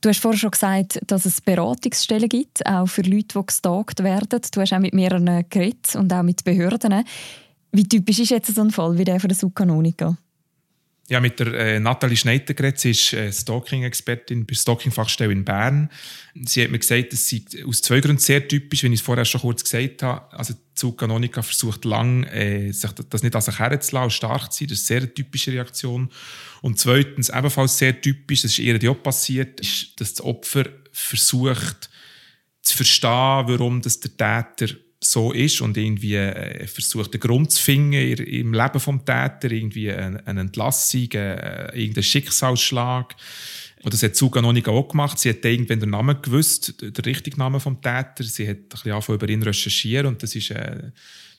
Du 0.00 0.08
hast 0.08 0.20
vorhin 0.20 0.38
schon 0.38 0.52
gesagt, 0.52 1.00
dass 1.08 1.26
es 1.26 1.40
Beratungsstellen 1.40 2.28
gibt, 2.28 2.64
auch 2.64 2.86
für 2.86 3.02
Leute, 3.02 3.38
die 3.40 3.46
gestalkt 3.46 4.02
werden. 4.04 4.40
Du 4.52 4.60
hast 4.60 4.72
auch 4.72 4.78
mit 4.78 4.94
mehreren 4.94 5.44
geredet 5.48 5.96
und 5.96 6.12
auch 6.12 6.22
mit 6.22 6.44
Behörden. 6.44 7.04
Wie 7.72 7.88
typisch 7.88 8.20
ist 8.20 8.30
jetzt 8.30 8.54
so 8.54 8.60
ein 8.60 8.70
Fall 8.70 8.96
wie 8.96 9.04
der 9.04 9.18
von 9.18 9.28
der 9.28 9.36
Subkanonika? 9.36 10.16
Ja, 11.10 11.20
mit 11.20 11.40
der 11.40 11.54
äh, 11.54 11.80
Nathalie 11.80 12.18
Schneider 12.18 12.52
geredet. 12.52 12.80
Sie 12.80 12.90
ist 12.90 13.14
äh, 13.14 13.32
Stalking-Expertin 13.32 14.44
bei 14.44 14.54
Stalking-Fachstelle 14.54 15.32
in 15.32 15.42
Bern. 15.42 15.88
Sie 16.44 16.62
hat 16.62 16.70
mir 16.70 16.78
gesagt, 16.78 17.14
dass 17.14 17.26
sie 17.26 17.46
aus 17.66 17.80
zwei 17.80 18.00
Gründen 18.00 18.20
sehr 18.20 18.46
typisch, 18.46 18.82
wie 18.82 18.88
ich 18.88 18.94
es 18.94 19.00
vorher 19.00 19.24
schon 19.24 19.40
kurz 19.40 19.64
gesagt 19.64 20.02
habe. 20.02 20.30
Also 20.36 20.52
die 20.52 20.60
Subkanonika 20.74 21.40
versucht 21.40 21.86
lang, 21.86 22.24
äh, 22.24 22.72
sich 22.72 22.90
das 22.92 23.22
nicht 23.22 23.34
an 23.34 23.40
sich 23.40 23.58
herzulassen, 23.58 24.10
stark 24.10 24.52
zu 24.52 24.58
sein. 24.58 24.68
Das 24.68 24.80
ist 24.80 24.90
eine 24.90 25.00
sehr 25.00 25.14
typische 25.14 25.52
Reaktion. 25.52 26.10
Und 26.60 26.78
zweitens, 26.78 27.30
ebenfalls 27.30 27.78
sehr 27.78 27.98
typisch, 27.98 28.42
das 28.42 28.50
ist 28.50 28.58
ihr 28.58 28.90
auch 28.90 29.02
passiert, 29.02 29.60
ist, 29.60 29.98
dass 29.98 30.12
das 30.12 30.26
Opfer 30.26 30.66
versucht 30.92 31.88
zu 32.60 32.76
verstehen, 32.76 33.44
warum 33.46 33.80
das 33.80 33.98
der 34.00 34.10
Täter 34.10 34.74
so 35.00 35.32
ist 35.32 35.60
und 35.60 35.76
irgendwie 35.76 36.16
äh, 36.16 36.66
versucht, 36.66 37.14
den 37.14 37.20
Grund 37.20 37.52
zu 37.52 37.62
finden 37.62 37.92
im 37.92 38.52
Leben 38.52 38.80
vom 38.80 39.04
Täter, 39.04 39.50
irgendwie 39.50 39.92
eine, 39.92 40.40
Entlassung, 40.40 41.08
äh, 41.12 41.66
irgendeinen 41.78 42.02
Schicksalsschlag. 42.02 43.14
Und 43.82 43.94
das 43.94 44.02
hat 44.02 44.16
Suga 44.16 44.42
noch 44.42 44.52
nicht 44.52 44.66
auch 44.66 44.88
gemacht. 44.88 45.18
Sie 45.20 45.28
hat 45.28 45.44
irgendwann 45.44 45.78
den 45.78 45.90
Namen 45.90 46.20
gewusst, 46.20 46.82
den 46.82 47.04
richtigen 47.04 47.38
Namen 47.38 47.60
vom 47.60 47.80
Täter. 47.80 48.24
Sie 48.24 48.48
hat 48.48 48.56
ein 48.56 48.68
bisschen 48.68 48.92
angefangen, 48.92 49.18
über 49.18 49.28
ihn 49.28 49.42
recherchieren 49.42 50.06
und 50.06 50.22
das 50.22 50.34
ist, 50.34 50.50
äh, 50.50 50.90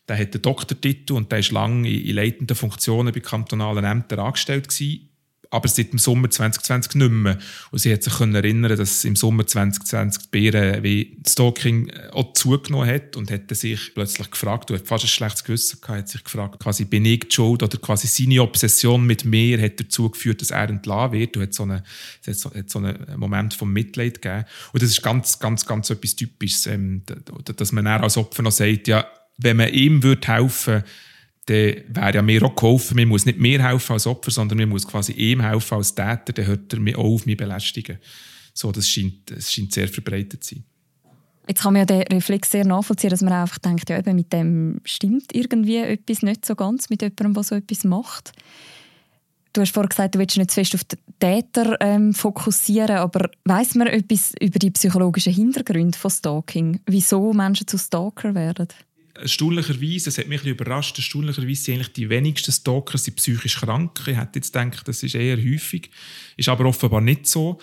der 0.08 0.18
hat 0.18 0.34
den 0.34 0.42
Doktortitel 0.42 1.14
und 1.14 1.32
der 1.32 1.40
ist 1.40 1.52
lange 1.52 1.90
in, 1.90 2.06
in 2.06 2.16
leitenden 2.16 2.56
Funktionen 2.56 3.14
bei 3.14 3.20
kantonalen 3.20 3.84
Ämtern 3.84 4.20
angestellt 4.20 4.70
gewesen 4.70 5.09
aber 5.52 5.68
seit 5.68 5.92
dem 5.92 6.00
Sommer 6.00 6.30
2020 6.30 6.96
nicht 6.96 7.12
mehr. 7.12 7.38
Und 7.72 7.80
sie 7.80 7.92
hat 7.92 8.04
sich 8.04 8.20
erinnern, 8.20 8.78
dass 8.78 9.04
im 9.04 9.16
Sommer 9.16 9.48
2020 9.48 10.24
die 10.24 10.28
Bären 10.30 10.84
wie 10.84 11.18
Stalking 11.28 11.90
äh, 11.90 12.10
auch 12.12 12.34
zugenommen 12.34 12.88
hat 12.88 13.16
und 13.16 13.32
hätte 13.32 13.56
sich 13.56 13.94
plötzlich 13.96 14.30
gefragt, 14.30 14.70
du 14.70 14.76
hast 14.76 14.88
fast 14.88 15.06
ein 15.06 15.08
schlechtes 15.08 15.44
Gewissen 15.44 15.82
gehabt, 15.82 16.00
hat 16.00 16.10
sich 16.10 16.24
gefragt, 16.24 16.60
quasi 16.60 16.86
bin 16.86 17.06
ich 17.06 17.22
die 17.22 17.36
Schuld 17.36 17.64
oder 17.64 17.78
quasi 17.80 18.08
seine 18.08 18.42
Obsession 18.44 19.06
mit 19.06 19.26
mir 19.26 19.60
hat 19.62 19.80
dazu 19.80 20.10
geführt, 20.10 20.42
dass 20.42 20.52
er 20.52 20.70
entlassen 20.70 21.14
wird. 21.14 21.36
Du 21.36 21.42
hat 21.42 21.54
so 21.54 21.64
einen, 21.64 21.82
hat 22.28 22.36
so, 22.36 22.54
hat 22.54 22.70
so 22.70 22.80
einen 22.80 22.98
Moment 23.18 23.56
von 23.56 23.72
Mitleid 23.72 24.22
gegeben. 24.22 24.46
Und 24.72 24.84
das 24.84 24.92
ist 24.92 25.02
ganz, 25.02 25.40
ganz, 25.40 25.66
ganz 25.66 25.90
etwas 25.90 26.16
Typisches, 26.16 26.68
ähm, 26.68 27.02
dass 27.44 27.72
man 27.72 27.86
dann 27.86 28.02
als 28.02 28.18
Opfer 28.18 28.44
noch 28.44 28.52
sagt, 28.52 28.88
ja, 28.88 29.06
wenn 29.38 29.58
man 29.58 29.74
ihm 29.74 30.04
würde 30.04 30.28
helfen 30.28 30.74
würde, 30.74 30.86
dann 31.50 31.96
wäre 31.96 32.16
ja 32.16 32.22
mir 32.22 32.44
auch 32.44 32.56
geholfen. 32.56 32.96
Man 32.96 33.08
muss 33.08 33.26
nicht 33.26 33.40
mir 33.40 33.64
helfen 33.64 33.94
als 33.94 34.08
Opfer, 34.08 34.32
sondern 34.32 34.58
man 34.58 34.70
muss 34.70 34.88
quasi 34.88 35.12
ihm 35.14 35.42
helfen 35.42 35.76
als 35.76 35.96
Täter, 35.96 36.34
dann 36.34 36.46
hört 36.46 36.74
er 36.74 36.80
mich 36.80 36.96
auch 36.96 37.04
auf 37.04 37.26
mich 37.26 37.38
belästigen. 37.38 37.98
So, 38.54 38.72
das 38.72 38.90
scheint, 38.90 39.32
das 39.32 39.52
scheint 39.52 39.74
sehr 39.74 39.88
verbreitet 39.88 40.44
zu 40.44 40.56
sein. 40.56 40.64
Jetzt 41.48 41.64
kann 41.64 41.74
man 41.74 41.80
ja 41.80 41.86
den 41.86 42.04
Reflex 42.04 42.52
sehr 42.52 42.66
nachvollziehen, 42.66 43.10
dass 43.10 43.22
man 43.22 43.34
einfach 43.34 43.58
denkt, 43.58 43.90
ja, 43.90 43.98
eben 43.98 44.16
mit 44.16 44.32
dem 44.32 44.82
stimmt 44.86 45.34
irgendwie 45.34 45.78
etwas 45.78 46.22
nicht 46.22 46.46
so 46.46 46.56
ganz, 46.56 46.92
mit 46.92 47.02
jemandem, 47.02 47.34
der 47.34 47.44
so 47.44 47.56
etwas 47.56 47.84
macht. 47.84 48.34
Du 49.54 49.62
hast 49.62 49.74
vorhin 49.74 49.90
gesagt, 49.90 50.14
du 50.14 50.20
willst 50.20 50.38
nicht 50.38 50.52
zu 50.52 50.56
fest 50.56 50.76
auf 50.76 50.84
den 50.84 51.00
Täter 51.20 51.76
ähm, 51.80 52.14
fokussieren, 52.14 52.98
aber 52.98 53.32
weiß 53.46 53.76
man 53.76 53.88
etwas 53.88 54.34
über 54.40 54.60
die 54.60 54.70
psychologischen 54.70 55.34
Hintergründe 55.34 55.98
von 55.98 56.12
Stalking? 56.12 56.82
Wieso 56.86 57.34
Menschen 57.34 57.66
zu 57.66 57.80
Stalker 57.80 58.36
werden? 58.36 58.68
Erstaunlicherweise, 59.22 60.10
es 60.10 60.18
hat 60.18 60.28
mich 60.28 60.44
ein 60.44 60.50
überrascht, 60.50 60.98
erstaunlicherweise 60.98 61.62
sind 61.62 61.76
eigentlich 61.76 61.94
die 61.94 62.10
wenigsten 62.10 62.52
Stalker 62.52 62.98
sind 62.98 63.16
psychisch 63.16 63.58
krank. 63.58 64.00
Ich 64.08 64.18
hätte 64.18 64.40
jetzt 64.40 64.54
gedacht, 64.54 64.88
das 64.88 65.04
ist 65.04 65.16
eher 65.16 65.38
häufig, 65.38 65.90
ist 66.38 66.50
aber 66.50 66.66
offenbar 66.66 67.02
nicht 67.02 67.28
so. 67.28 67.60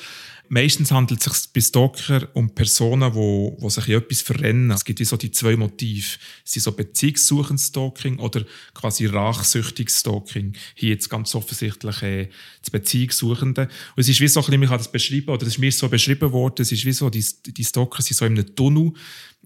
Meistens 0.48 0.92
handelt 0.92 1.26
es 1.26 1.32
sich 1.32 1.52
bei 1.52 1.60
Stalker 1.60 2.28
um 2.34 2.50
Personen, 2.50 3.10
die 3.10 3.16
wo, 3.16 3.68
sich 3.68 3.88
etwas 3.88 4.22
verrennen. 4.22 4.70
Es 4.70 4.84
gibt 4.84 5.00
wie 5.00 5.04
so 5.04 5.16
die 5.16 5.32
zwei 5.32 5.56
Motive. 5.56 6.18
Es 6.44 6.52
sind 6.52 6.62
so 6.62 6.72
beziehungssuchendes 6.72 7.66
Stalking 7.66 8.18
oder 8.20 8.44
quasi 8.72 9.06
rachsüchtiges 9.06 10.00
Stalking. 10.00 10.52
Hier 10.74 10.90
jetzt 10.90 11.10
ganz 11.10 11.34
offensichtlich 11.34 12.02
äh, 12.02 12.28
das 12.60 12.70
Beziehungssuchende. 12.70 13.62
Und 13.62 14.00
es 14.00 14.08
ist 14.08 14.20
wie 14.20 14.28
so 14.28 14.40
ich 14.40 14.46
habe 14.46 14.78
das 14.78 14.92
beschrieben, 14.92 15.30
oder 15.30 15.42
es 15.42 15.54
ist 15.54 15.58
mir 15.58 15.72
so 15.72 15.88
beschrieben 15.88 16.30
worden, 16.30 16.62
es 16.62 16.70
ist 16.70 16.84
wie 16.84 16.92
so, 16.92 17.10
die, 17.10 17.24
die 17.46 17.64
Stalker 17.64 18.02
sind 18.02 18.16
so 18.16 18.24
in 18.24 18.34
einem 18.38 18.54
Tunnel 18.54 18.92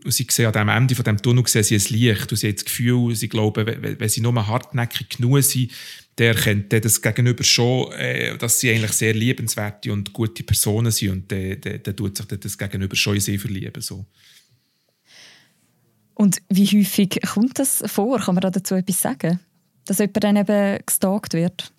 sie 0.07 0.27
sehen 0.31 0.47
an 0.47 0.53
dem 0.53 0.69
Ende 0.69 0.95
von 0.95 1.05
dem 1.05 1.21
Tunnel 1.21 1.47
sehen 1.47 1.63
sie 1.63 1.77
ein 1.77 1.99
Licht 1.99 2.31
und 2.31 2.37
sie 2.37 2.49
haben 2.49 2.55
das 2.55 2.65
Gefühl, 2.65 3.15
sie 3.15 3.29
glauben, 3.29 3.67
wenn 3.67 4.09
sie 4.09 4.21
nur 4.21 4.47
hartnäckig 4.47 5.09
genug 5.09 5.43
sind, 5.43 5.71
der 6.19 6.35
kennt 6.35 6.73
das 6.73 7.01
Gegenüber 7.01 7.45
schon, 7.45 7.93
äh, 7.93 8.37
dass 8.37 8.61
sie 8.61 8.71
eigentlich 8.71 8.93
sehr 8.93 9.15
liebenswerte 9.15 9.93
und 9.93 10.13
gute 10.13 10.43
Personen 10.43 10.91
sind 10.91 11.11
und 11.11 11.31
der, 11.31 11.57
der, 11.57 11.79
der 11.79 11.97
tut 11.97 12.17
sich 12.17 12.27
das 12.27 12.59
Gegenüber 12.59 12.95
schon 12.95 13.15
in 13.15 13.21
sie 13.21 13.39
verlieben. 13.39 13.81
So. 13.81 14.05
Und 16.15 16.43
wie 16.51 16.67
häufig 16.67 17.19
kommt 17.33 17.59
das 17.59 17.83
vor? 17.87 18.19
Kann 18.19 18.35
man 18.35 18.53
dazu 18.53 18.75
etwas 18.75 19.01
sagen? 19.01 19.41
Dass 19.87 19.99
jemand 19.99 20.23
dann 20.23 20.37
eben 20.37 20.79
gestalkt 20.85 21.33
wird? 21.33 21.73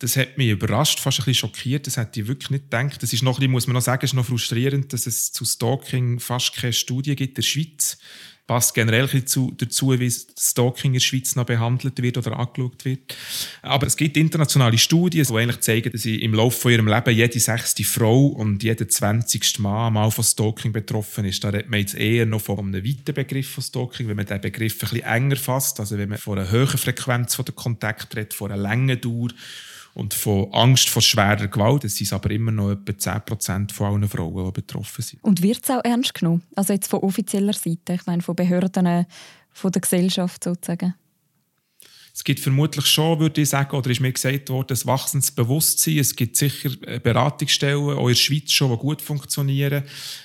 Das 0.00 0.16
hat 0.16 0.38
mich 0.38 0.48
überrascht, 0.48 1.00
fast 1.00 1.18
ein 1.18 1.24
bisschen 1.24 1.48
schockiert. 1.48 1.86
Das 1.86 1.96
hätte 1.96 2.20
ich 2.20 2.28
wirklich 2.28 2.50
nicht 2.50 2.64
gedacht. 2.70 3.02
Das 3.02 3.12
ist 3.12 3.22
noch 3.22 3.40
muss 3.40 3.66
man 3.66 3.74
noch 3.74 3.82
sagen, 3.82 4.04
ist 4.04 4.14
noch 4.14 4.26
frustrierend, 4.26 4.92
dass 4.92 5.06
es 5.06 5.32
zu 5.32 5.44
Stalking 5.44 6.20
fast 6.20 6.54
keine 6.54 6.72
Studie 6.72 7.16
gibt 7.16 7.30
in 7.30 7.34
der 7.34 7.42
Schweiz. 7.42 7.98
Passt 8.46 8.72
generell 8.72 9.06
dazu, 9.08 9.54
wie 9.98 10.10
Stalking 10.10 10.92
in 10.92 10.92
der 10.94 11.00
Schweiz 11.00 11.36
noch 11.36 11.44
behandelt 11.44 12.00
wird 12.00 12.16
oder 12.16 12.38
angeschaut 12.38 12.82
wird. 12.86 13.14
Aber 13.60 13.86
es 13.86 13.94
gibt 13.94 14.16
internationale 14.16 14.78
Studien, 14.78 15.26
die 15.26 15.34
eigentlich 15.34 15.60
zeigen, 15.60 15.92
dass 15.92 16.06
im 16.06 16.32
Laufe 16.32 16.58
von 16.58 16.72
ihrem 16.72 16.88
Leben 16.88 17.14
jede 17.14 17.38
sechste 17.40 17.84
Frau 17.84 18.28
und 18.28 18.62
jeder 18.62 18.88
zwanzigste 18.88 19.60
Mann 19.60 19.92
mal 19.92 20.10
von 20.10 20.24
Stalking 20.24 20.72
betroffen 20.72 21.26
ist. 21.26 21.44
Da 21.44 21.50
redet 21.50 21.68
man 21.68 21.80
jetzt 21.80 21.94
eher 21.94 22.24
noch 22.24 22.40
von 22.40 22.58
einem 22.58 22.82
weiten 22.82 23.12
Begriff 23.12 23.50
von 23.50 23.62
Stalking, 23.62 24.08
wenn 24.08 24.16
man 24.16 24.24
den 24.24 24.40
Begriff 24.40 24.74
ein 24.74 24.78
bisschen 24.78 25.02
enger 25.02 25.36
fasst. 25.36 25.80
Also 25.80 25.98
wenn 25.98 26.08
man 26.08 26.18
von 26.18 26.38
einer 26.38 26.50
höheren 26.50 26.78
Frequenz 26.78 27.34
von 27.34 27.44
der 27.44 27.54
Kontakt 27.54 28.16
redet, 28.16 28.32
von 28.32 28.50
einer 28.50 28.62
langen 28.62 28.98
Dauer 28.98 29.28
und 29.98 30.14
von 30.14 30.52
Angst 30.52 30.88
vor 30.88 31.02
schwerer 31.02 31.48
Gewalt. 31.48 31.84
Es 31.84 31.96
sind 31.96 32.12
aber 32.12 32.30
immer 32.30 32.52
noch 32.52 32.70
etwa 32.70 32.92
10% 32.92 33.72
von 33.72 33.86
allen 33.88 34.08
Frauen, 34.08 34.46
die 34.46 34.52
betroffen 34.52 35.02
sind. 35.02 35.24
Und 35.24 35.42
wird 35.42 35.64
es 35.64 35.70
auch 35.70 35.82
ernst 35.82 36.14
genommen? 36.14 36.44
Also 36.54 36.72
jetzt 36.72 36.88
von 36.88 37.00
offizieller 37.00 37.52
Seite, 37.52 37.94
ich 37.94 38.06
meine 38.06 38.22
von 38.22 38.36
Behörden, 38.36 39.06
von 39.50 39.72
der 39.72 39.80
Gesellschaft 39.80 40.44
sozusagen? 40.44 40.94
Es 42.14 42.22
gibt 42.22 42.38
vermutlich 42.38 42.86
schon, 42.86 43.18
würde 43.18 43.40
ich 43.40 43.48
sagen, 43.48 43.76
oder 43.76 43.90
ist 43.90 44.00
mir 44.00 44.12
gesagt 44.12 44.50
worden, 44.50 44.76
ein 44.76 44.86
wachsendes 44.86 45.32
Bewusstsein. 45.32 45.98
Es 45.98 46.14
gibt 46.14 46.36
sicher 46.36 46.70
Beratungsstellen, 47.00 47.96
auch 47.96 48.06
in 48.06 48.14
der 48.14 48.14
Schweiz 48.14 48.52
schon, 48.52 48.70
die 48.70 48.78
gut 48.78 49.02
funktionieren. 49.02 49.82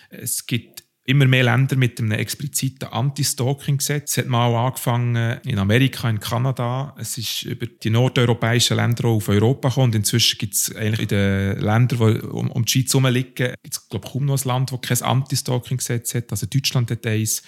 Es 0.09 0.45
gibt 0.45 0.82
immer 1.05 1.25
mehr 1.25 1.43
Länder 1.43 1.75
mit 1.75 1.99
einem 1.99 2.11
expliziten 2.11 2.87
Anti-Stalking-Gesetz. 2.87 4.11
Es 4.11 4.17
hat 4.19 4.27
mal 4.27 4.55
angefangen 4.55 5.39
in 5.43 5.59
Amerika, 5.59 6.09
in 6.09 6.21
Kanada. 6.21 6.95
Es 6.97 7.17
ist 7.17 7.43
über 7.43 7.65
die 7.65 7.89
nordeuropäischen 7.89 8.77
Länder 8.77 9.09
auf 9.09 9.27
Europa 9.27 9.67
gekommen. 9.67 9.87
Und 9.87 9.95
inzwischen 9.95 10.37
gibt 10.37 10.53
es 10.53 10.73
eigentlich 10.73 11.01
in 11.01 11.07
den 11.09 11.59
Ländern, 11.59 11.99
die 11.99 12.25
um, 12.25 12.49
um 12.49 12.63
die 12.63 12.71
Schweiz 12.71 12.93
herum 12.93 13.07
liegen, 13.07 13.33
gibt 13.35 13.73
es, 13.73 13.89
glaube 13.89 14.07
ich, 14.07 14.13
kaum 14.13 14.25
noch 14.25 14.41
ein 14.41 14.47
Land, 14.47 14.71
das 14.71 14.81
kein 14.81 15.09
Anti-Stalking-Gesetz 15.09 16.15
hat. 16.15 16.31
Also 16.31 16.45
Deutschland 16.45 16.89
hat 16.89 17.05
eins, 17.05 17.43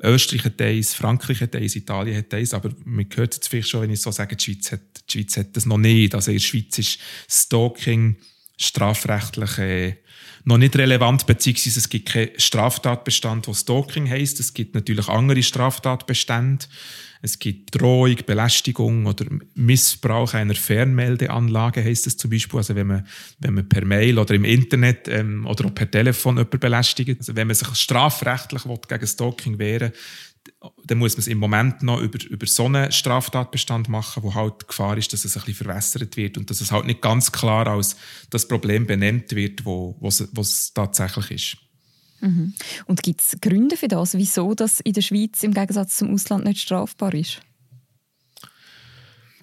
Österreich 0.00 0.44
hat 0.44 0.60
eins, 0.62 0.94
Frankreich 0.94 1.40
hat 1.40 1.56
eins, 1.56 1.74
Italien 1.74 2.16
hat 2.16 2.32
eins. 2.32 2.54
Aber 2.54 2.70
man 2.84 3.06
hört 3.12 3.34
jetzt 3.34 3.48
vielleicht 3.48 3.70
schon, 3.70 3.82
wenn 3.82 3.90
ich 3.90 4.00
so 4.00 4.12
sage, 4.12 4.36
die 4.36 4.44
Schweiz 4.44 4.70
hat, 4.70 4.82
die 5.08 5.18
Schweiz 5.18 5.36
hat 5.36 5.56
das 5.56 5.66
noch 5.66 5.78
nicht. 5.78 6.14
Also 6.14 6.30
in 6.30 6.36
der 6.36 6.44
Schweiz 6.44 6.78
ist 6.78 7.00
Stalking 7.28 8.16
strafrechtlich 8.60 9.58
äh, 9.58 9.94
noch 10.44 10.58
nicht 10.58 10.76
relevant, 10.76 11.26
beziehungsweise 11.26 11.78
es 11.78 11.88
gibt 11.88 12.10
keinen 12.10 12.30
Straftatbestand, 12.36 13.46
der 13.46 13.54
Stalking 13.54 14.08
heisst. 14.08 14.40
Es 14.40 14.54
gibt 14.54 14.74
natürlich 14.74 15.08
andere 15.08 15.42
Straftatbestände. 15.42 16.66
Es 17.22 17.38
gibt 17.38 17.78
Drohung, 17.78 18.16
Belästigung 18.24 19.04
oder 19.04 19.26
Missbrauch 19.54 20.32
einer 20.32 20.54
Fernmeldeanlage, 20.54 21.84
heisst 21.84 22.06
es 22.06 22.16
zum 22.16 22.30
Beispiel. 22.30 22.58
Also 22.58 22.74
wenn 22.74 22.86
man, 22.86 23.06
wenn 23.40 23.54
man 23.54 23.68
per 23.68 23.84
Mail 23.84 24.18
oder 24.18 24.34
im 24.34 24.44
Internet 24.44 25.06
ähm, 25.08 25.46
oder 25.46 25.66
auch 25.66 25.74
per 25.74 25.90
Telefon 25.90 26.38
jemanden 26.38 26.58
belästigt. 26.58 27.18
Also 27.18 27.36
wenn 27.36 27.48
man 27.48 27.56
sich 27.56 27.68
strafrechtlich 27.74 28.62
gegen 28.88 29.06
Stalking 29.06 29.58
wehren 29.58 29.92
dann 30.84 30.98
muss 30.98 31.14
man 31.14 31.20
es 31.20 31.26
im 31.28 31.38
Moment 31.38 31.82
noch 31.82 32.00
über, 32.00 32.18
über 32.28 32.46
so 32.46 32.66
einen 32.66 32.90
Straftatbestand 32.90 33.88
machen, 33.88 34.22
wo 34.22 34.34
halt 34.34 34.54
die 34.62 34.66
Gefahr 34.66 34.96
ist, 34.96 35.12
dass 35.12 35.24
es 35.24 35.36
ein 35.36 35.44
bisschen 35.44 35.66
verwässert 35.66 36.16
wird 36.16 36.38
und 36.38 36.50
dass 36.50 36.60
es 36.60 36.72
halt 36.72 36.86
nicht 36.86 37.00
ganz 37.00 37.32
klar 37.32 37.66
als 37.66 37.96
das 38.30 38.46
Problem 38.46 38.86
benannt 38.86 39.34
wird, 39.34 39.64
wo, 39.64 39.96
es 40.02 40.72
tatsächlich 40.74 41.30
ist. 41.30 41.56
Mhm. 42.20 42.54
Und 42.86 43.02
gibt 43.02 43.22
es 43.22 43.40
Gründe 43.40 43.76
für 43.76 43.88
das, 43.88 44.14
wieso 44.14 44.54
das 44.54 44.80
in 44.80 44.92
der 44.92 45.02
Schweiz 45.02 45.42
im 45.42 45.54
Gegensatz 45.54 45.96
zum 45.96 46.12
Ausland 46.12 46.44
nicht 46.44 46.60
strafbar 46.60 47.14
ist? 47.14 47.40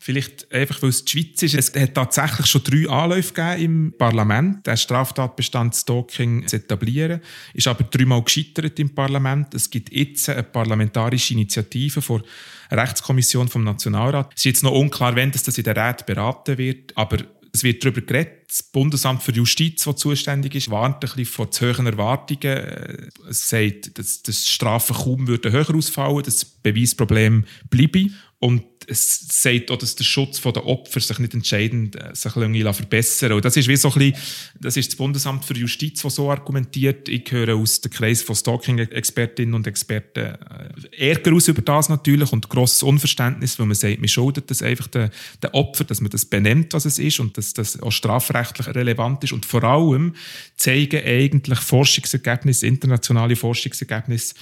Vielleicht 0.07 0.49
einfach, 0.53 0.81
weil 0.83 0.91
es 0.91 1.03
die 1.03 1.11
Schweiz 1.11 1.43
ist. 1.43 1.53
Es 1.53 1.75
hat 1.75 1.93
tatsächlich 1.93 2.45
schon 2.45 2.63
drei 2.63 2.87
Anläufe 2.87 3.33
gegeben 3.33 3.61
im 3.61 3.93
Parlament, 3.97 4.65
den 4.65 4.77
Straftatbestand 4.77 5.75
Stalking 5.75 6.47
zu 6.47 6.55
etablieren. 6.55 7.19
Ist 7.53 7.67
aber 7.67 7.83
dreimal 7.83 8.23
gescheitert 8.23 8.79
im 8.79 8.95
Parlament. 8.95 9.53
Es 9.53 9.69
gibt 9.69 9.91
jetzt 9.91 10.29
eine 10.29 10.43
parlamentarische 10.43 11.33
Initiative 11.33 12.01
vor 12.01 12.23
Rechtskommission 12.71 13.49
vom 13.49 13.65
Nationalrat. 13.65 14.31
Es 14.33 14.39
ist 14.39 14.45
jetzt 14.45 14.63
noch 14.63 14.71
unklar, 14.71 15.13
wenn 15.17 15.29
das 15.29 15.45
in 15.45 15.65
der 15.65 15.75
Rat 15.75 16.05
beraten 16.05 16.57
wird, 16.57 16.95
aber 16.95 17.17
es 17.51 17.63
wird 17.63 17.83
darüber 17.83 17.99
geredet. 17.99 18.46
Das 18.47 18.63
Bundesamt 18.63 19.23
für 19.23 19.33
Justiz, 19.33 19.83
das 19.83 19.97
zuständig 19.97 20.55
ist, 20.55 20.71
warnt 20.71 20.95
ein 20.95 20.99
bisschen 21.01 21.25
vor 21.25 21.51
zu 21.51 21.67
hohen 21.67 21.85
Erwartungen. 21.85 23.11
Es 23.29 23.49
sagt, 23.49 23.97
dass, 23.99 24.23
dass 24.23 24.47
Strafen 24.47 24.95
kaum 24.95 25.27
würden 25.27 25.51
höher 25.51 25.75
ausfallen, 25.75 26.23
das 26.23 26.45
Beweisproblem 26.45 27.45
bleibe. 27.69 28.09
Und 28.39 28.63
es 28.85 29.27
sagt 29.41 29.71
auch, 29.71 29.77
dass 29.77 29.95
der 29.95 30.03
Schutz 30.03 30.39
der 30.39 30.65
Opfer 30.65 30.99
sich 30.99 31.19
nicht 31.19 31.33
entscheidend 31.33 31.95
äh, 31.95 32.13
sich 32.13 32.31
verbessern 32.31 33.31
Und 33.33 33.43
das 33.43 33.57
ist 33.57 33.67
wie 33.67 33.75
so 33.75 33.89
ein 33.89 33.93
bisschen, 33.95 34.15
das 34.59 34.77
ist 34.77 34.91
das 34.91 34.95
Bundesamt 34.95 35.43
für 35.43 35.55
Justiz, 35.55 36.03
das 36.03 36.15
so 36.15 36.29
argumentiert. 36.31 37.09
Ich 37.09 37.29
höre 37.31 37.55
aus 37.55 37.81
dem 37.81 37.91
Kreis 37.91 38.21
von 38.21 38.35
Stalking-Expertinnen 38.35 39.55
und 39.55 39.65
Experten 39.65 40.19
äh, 40.19 41.09
Ärger 41.09 41.33
aus 41.33 41.47
über 41.47 41.63
das 41.63 41.89
natürlich 41.89 42.31
und 42.31 42.47
grosses 42.47 42.83
Unverständnis, 42.83 43.57
weil 43.59 43.65
man 43.65 43.75
sagt, 43.75 43.99
man 43.99 44.07
schuldet 44.07 44.49
das 44.51 44.61
einfach 44.61 44.87
den, 44.87 45.09
den 45.43 45.49
Opfer, 45.51 45.83
dass 45.83 45.99
man 45.99 46.11
das 46.11 46.25
benennt, 46.25 46.73
was 46.73 46.85
es 46.85 46.99
ist 46.99 47.19
und 47.19 47.37
dass 47.37 47.53
das 47.53 47.81
auch 47.81 47.91
strafrechtlich 47.91 48.36
relevant 48.43 49.23
ist. 49.23 49.33
Und 49.33 49.45
vor 49.45 49.63
allem 49.63 50.15
zeigen 50.55 51.03
eigentlich 51.03 51.59
Forschungsergebnisse, 51.59 52.67
internationale 52.67 53.35
Forschungsergebnisse, 53.35 54.35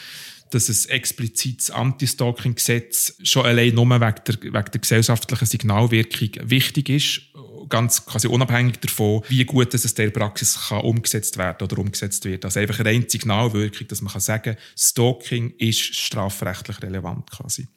dass 0.52 0.70
ein 0.70 0.90
explizites 0.92 1.72
Anti-Stalking-Gesetz 1.72 3.16
schon 3.24 3.46
allein 3.46 3.74
nur 3.74 3.90
wegen 3.90 4.22
der, 4.28 4.42
wegen 4.42 4.72
der 4.72 4.82
gesellschaftlichen 4.82 5.46
Signalwirkung 5.46 6.30
wichtig 6.50 6.90
ist, 6.90 7.22
ganz 7.70 8.06
quasi 8.06 8.28
unabhängig 8.28 8.78
davon, 8.78 9.24
wie 9.28 9.44
gut 9.44 9.74
es 9.74 9.86
in 9.86 9.96
der 9.96 10.12
Praxis 10.12 10.68
kann 10.70 10.82
umgesetzt 10.82 11.38
werden 11.38 11.64
oder 11.64 11.80
umgesetzt 11.80 12.26
wird. 12.26 12.46
Also 12.46 12.60
einfach 12.60 12.80
reine 12.86 13.06
Signalwirkung, 13.08 13.88
dass 13.88 14.02
man 14.02 14.14
kann 14.14 14.22
sagen 14.22 14.56
Stalking 14.78 15.54
ist 15.58 15.96
strafrechtlich 15.96 16.82
relevant 16.82 17.30
quasi. 17.32 17.68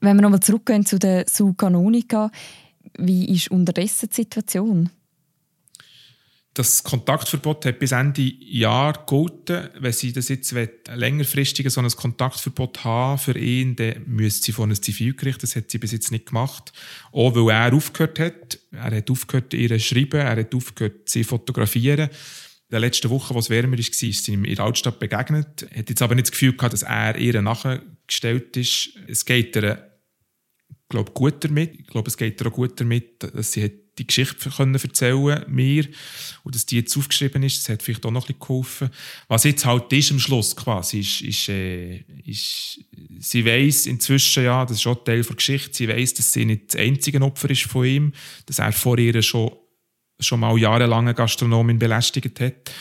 Wenn 0.00 0.16
wir 0.16 0.22
nochmal 0.22 0.40
zurückgehen 0.40 0.84
zu 0.84 0.98
der 0.98 1.24
Su 1.28 1.54
Canonica, 1.54 2.30
wie 2.98 3.28
ist 3.32 3.50
unterdessen 3.50 4.08
die 4.10 4.16
Situation? 4.16 4.90
Das 6.54 6.82
Kontaktverbot 6.82 7.64
hat 7.64 7.78
bis 7.78 7.92
Ende 7.92 8.20
Jahr 8.40 8.92
gegolten. 8.92 9.70
Wenn 9.78 9.92
sie 9.92 10.12
das 10.12 10.28
jetzt 10.28 10.54
längerfristig 10.94 11.70
so 11.70 11.80
ein 11.80 11.88
Kontaktverbot 11.88 12.84
haben 12.84 13.18
für 13.18 13.38
ihn, 13.38 13.74
dann 13.74 14.02
müsste 14.06 14.46
sie 14.46 14.52
vor 14.52 14.66
ein 14.66 14.74
Zivilgericht. 14.74 15.42
Das 15.42 15.56
hat 15.56 15.70
sie 15.70 15.78
bis 15.78 15.92
jetzt 15.92 16.12
nicht 16.12 16.26
gemacht. 16.26 16.74
Auch 17.10 17.34
weil 17.34 17.54
er 17.54 17.72
aufgehört 17.72 18.18
hat. 18.18 18.58
Er 18.70 18.96
hat 18.96 19.10
aufgehört, 19.10 19.54
ihr 19.54 19.70
zu 19.70 19.80
schreiben. 19.80 20.20
Er 20.20 20.36
hat 20.36 20.54
aufgehört, 20.54 21.08
sie 21.08 21.22
zu 21.22 21.28
fotografieren. 21.28 22.10
In 22.10 22.74
der 22.74 22.80
letzten 22.80 23.08
Woche, 23.08 23.34
als 23.34 23.46
es 23.46 23.50
wärmer 23.50 23.72
war, 23.72 23.78
ist 23.78 23.94
sie 23.94 24.32
ihm 24.32 24.44
in 24.44 24.54
der 24.54 24.64
Altstadt 24.66 24.98
begegnet. 24.98 25.66
Er 25.70 25.78
hat 25.78 25.88
jetzt 25.88 26.02
aber 26.02 26.14
nicht 26.14 26.26
das 26.26 26.32
Gefühl 26.32 26.54
gehabt, 26.54 26.74
dass 26.74 26.82
er 26.82 27.16
ihr 27.16 27.40
nachgestellt 27.40 28.58
ist. 28.58 28.90
Es 29.06 29.24
geht 29.24 29.56
ihr, 29.56 29.90
glaube 30.90 31.12
gut 31.12 31.44
damit. 31.44 31.80
Ich 31.80 31.86
glaube, 31.86 32.08
es 32.08 32.16
geht 32.18 32.42
ihr 32.42 32.46
auch 32.46 32.52
gut 32.52 32.78
damit, 32.78 33.22
dass 33.22 33.52
sie 33.52 33.64
hat 33.64 33.72
die 33.98 34.06
Geschichte 34.06 34.48
können 34.50 34.74
erzählen 34.74 35.44
mir 35.48 35.86
und 36.44 36.54
dass 36.54 36.64
die 36.64 36.76
jetzt 36.76 36.96
aufgeschrieben 36.96 37.42
ist, 37.42 37.58
das 37.58 37.68
hat 37.68 37.82
vielleicht 37.82 38.06
auch 38.06 38.10
noch 38.10 38.24
ein 38.24 38.34
bisschen 38.34 38.40
geholfen. 38.40 38.90
Was 39.28 39.44
jetzt 39.44 39.66
halt 39.66 39.92
ist 39.92 40.10
am 40.10 40.18
Schluss 40.18 40.56
quasi, 40.56 41.00
ist, 41.00 41.20
ist, 41.20 41.48
äh, 41.50 42.04
ist 42.24 42.80
sie 43.18 43.44
weiß 43.44 43.86
inzwischen, 43.86 44.44
ja, 44.44 44.64
das 44.64 44.78
ist 44.78 44.86
auch 44.86 45.04
Teil 45.04 45.22
der 45.22 45.36
Geschichte, 45.36 45.76
sie 45.76 45.88
weiß, 45.88 46.14
dass 46.14 46.32
sie 46.32 46.46
nicht 46.46 46.72
das 46.72 46.80
einzige 46.80 47.20
Opfer 47.20 47.50
ist 47.50 47.64
von 47.64 47.84
ihm, 47.84 48.12
dass 48.46 48.58
er 48.58 48.72
vor 48.72 48.98
ihr 48.98 49.20
schon, 49.22 49.52
schon 50.18 50.40
mal 50.40 50.56
jahrelang 50.58 51.00
eine 51.00 51.14
Gastronomin 51.14 51.78
belästigt 51.78 52.40
hat. 52.40 52.72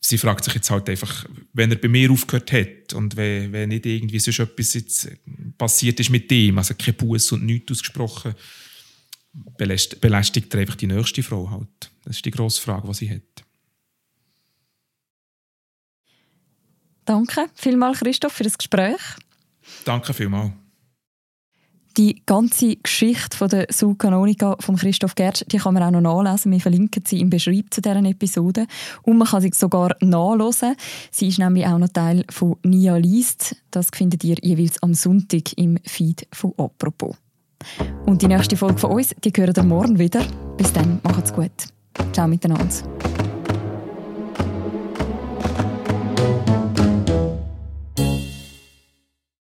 Sie 0.00 0.18
fragt 0.18 0.44
sich 0.44 0.54
jetzt 0.54 0.70
halt 0.70 0.88
einfach, 0.88 1.26
wenn 1.52 1.70
er 1.70 1.78
bei 1.78 1.88
mir 1.88 2.10
aufgehört 2.10 2.52
hat 2.52 2.92
und 2.94 3.16
wenn, 3.16 3.52
wenn 3.52 3.70
nicht 3.70 3.86
irgendwie 3.86 4.18
sonst 4.18 4.38
etwas 4.38 4.74
jetzt 4.74 5.08
passiert 5.56 6.00
ist 6.00 6.10
mit 6.10 6.30
ihm, 6.32 6.58
also 6.58 6.74
kein 6.74 6.94
Buß 6.94 7.32
und 7.32 7.44
nichts 7.44 7.72
ausgesprochen, 7.72 8.34
belästigt 9.56 10.54
er 10.54 10.60
einfach 10.60 10.76
die 10.76 10.86
nächste 10.86 11.22
Frau 11.22 11.50
halt. 11.50 11.90
Das 12.04 12.16
ist 12.16 12.24
die 12.24 12.30
grosse 12.30 12.60
Frage, 12.60 12.86
die 12.86 12.94
sie 12.94 13.10
hat. 13.10 13.44
Danke 17.04 17.50
vielmals, 17.54 17.98
Christoph, 17.98 18.32
für 18.32 18.44
das 18.44 18.56
Gespräch. 18.56 19.00
Danke 19.84 20.14
vielmals. 20.14 20.52
Die 21.96 22.22
ganze 22.26 22.74
Geschichte 22.74 23.36
von 23.36 23.48
der 23.48 23.66
Sul 23.70 23.94
Canonica 23.94 24.56
von 24.58 24.74
Christoph 24.74 25.14
Gertsch, 25.14 25.44
die 25.46 25.58
kann 25.58 25.74
man 25.74 25.82
auch 25.84 26.00
noch 26.00 26.24
nachlesen. 26.24 26.50
Wir 26.50 26.60
verlinken 26.60 27.04
sie 27.06 27.20
im 27.20 27.30
Beschreib 27.30 27.66
zu 27.70 27.80
deren 27.80 28.04
Episode. 28.04 28.66
Und 29.02 29.18
man 29.18 29.28
kann 29.28 29.42
sie 29.42 29.52
sogar 29.54 29.94
nachlesen. 30.00 30.74
Sie 31.12 31.28
ist 31.28 31.38
nämlich 31.38 31.66
auch 31.66 31.78
noch 31.78 31.88
Teil 31.88 32.24
von 32.30 32.56
Nia 32.64 32.96
Liest. 32.96 33.56
Das 33.70 33.90
findet 33.94 34.24
ihr 34.24 34.36
jeweils 34.42 34.82
am 34.82 34.94
Sonntag 34.94 35.56
im 35.56 35.78
Feed 35.84 36.26
von 36.32 36.52
Apropos. 36.58 37.14
Und 38.06 38.22
die 38.22 38.28
nächste 38.28 38.56
Folge 38.56 38.78
von 38.78 38.92
uns, 38.92 39.14
die 39.24 39.32
hören 39.36 39.68
morgen 39.68 39.98
wieder. 39.98 40.22
Bis 40.56 40.72
dann, 40.72 41.00
macht's 41.02 41.32
gut. 41.32 41.50
Ciao 42.12 42.28
miteinander. 42.28 42.66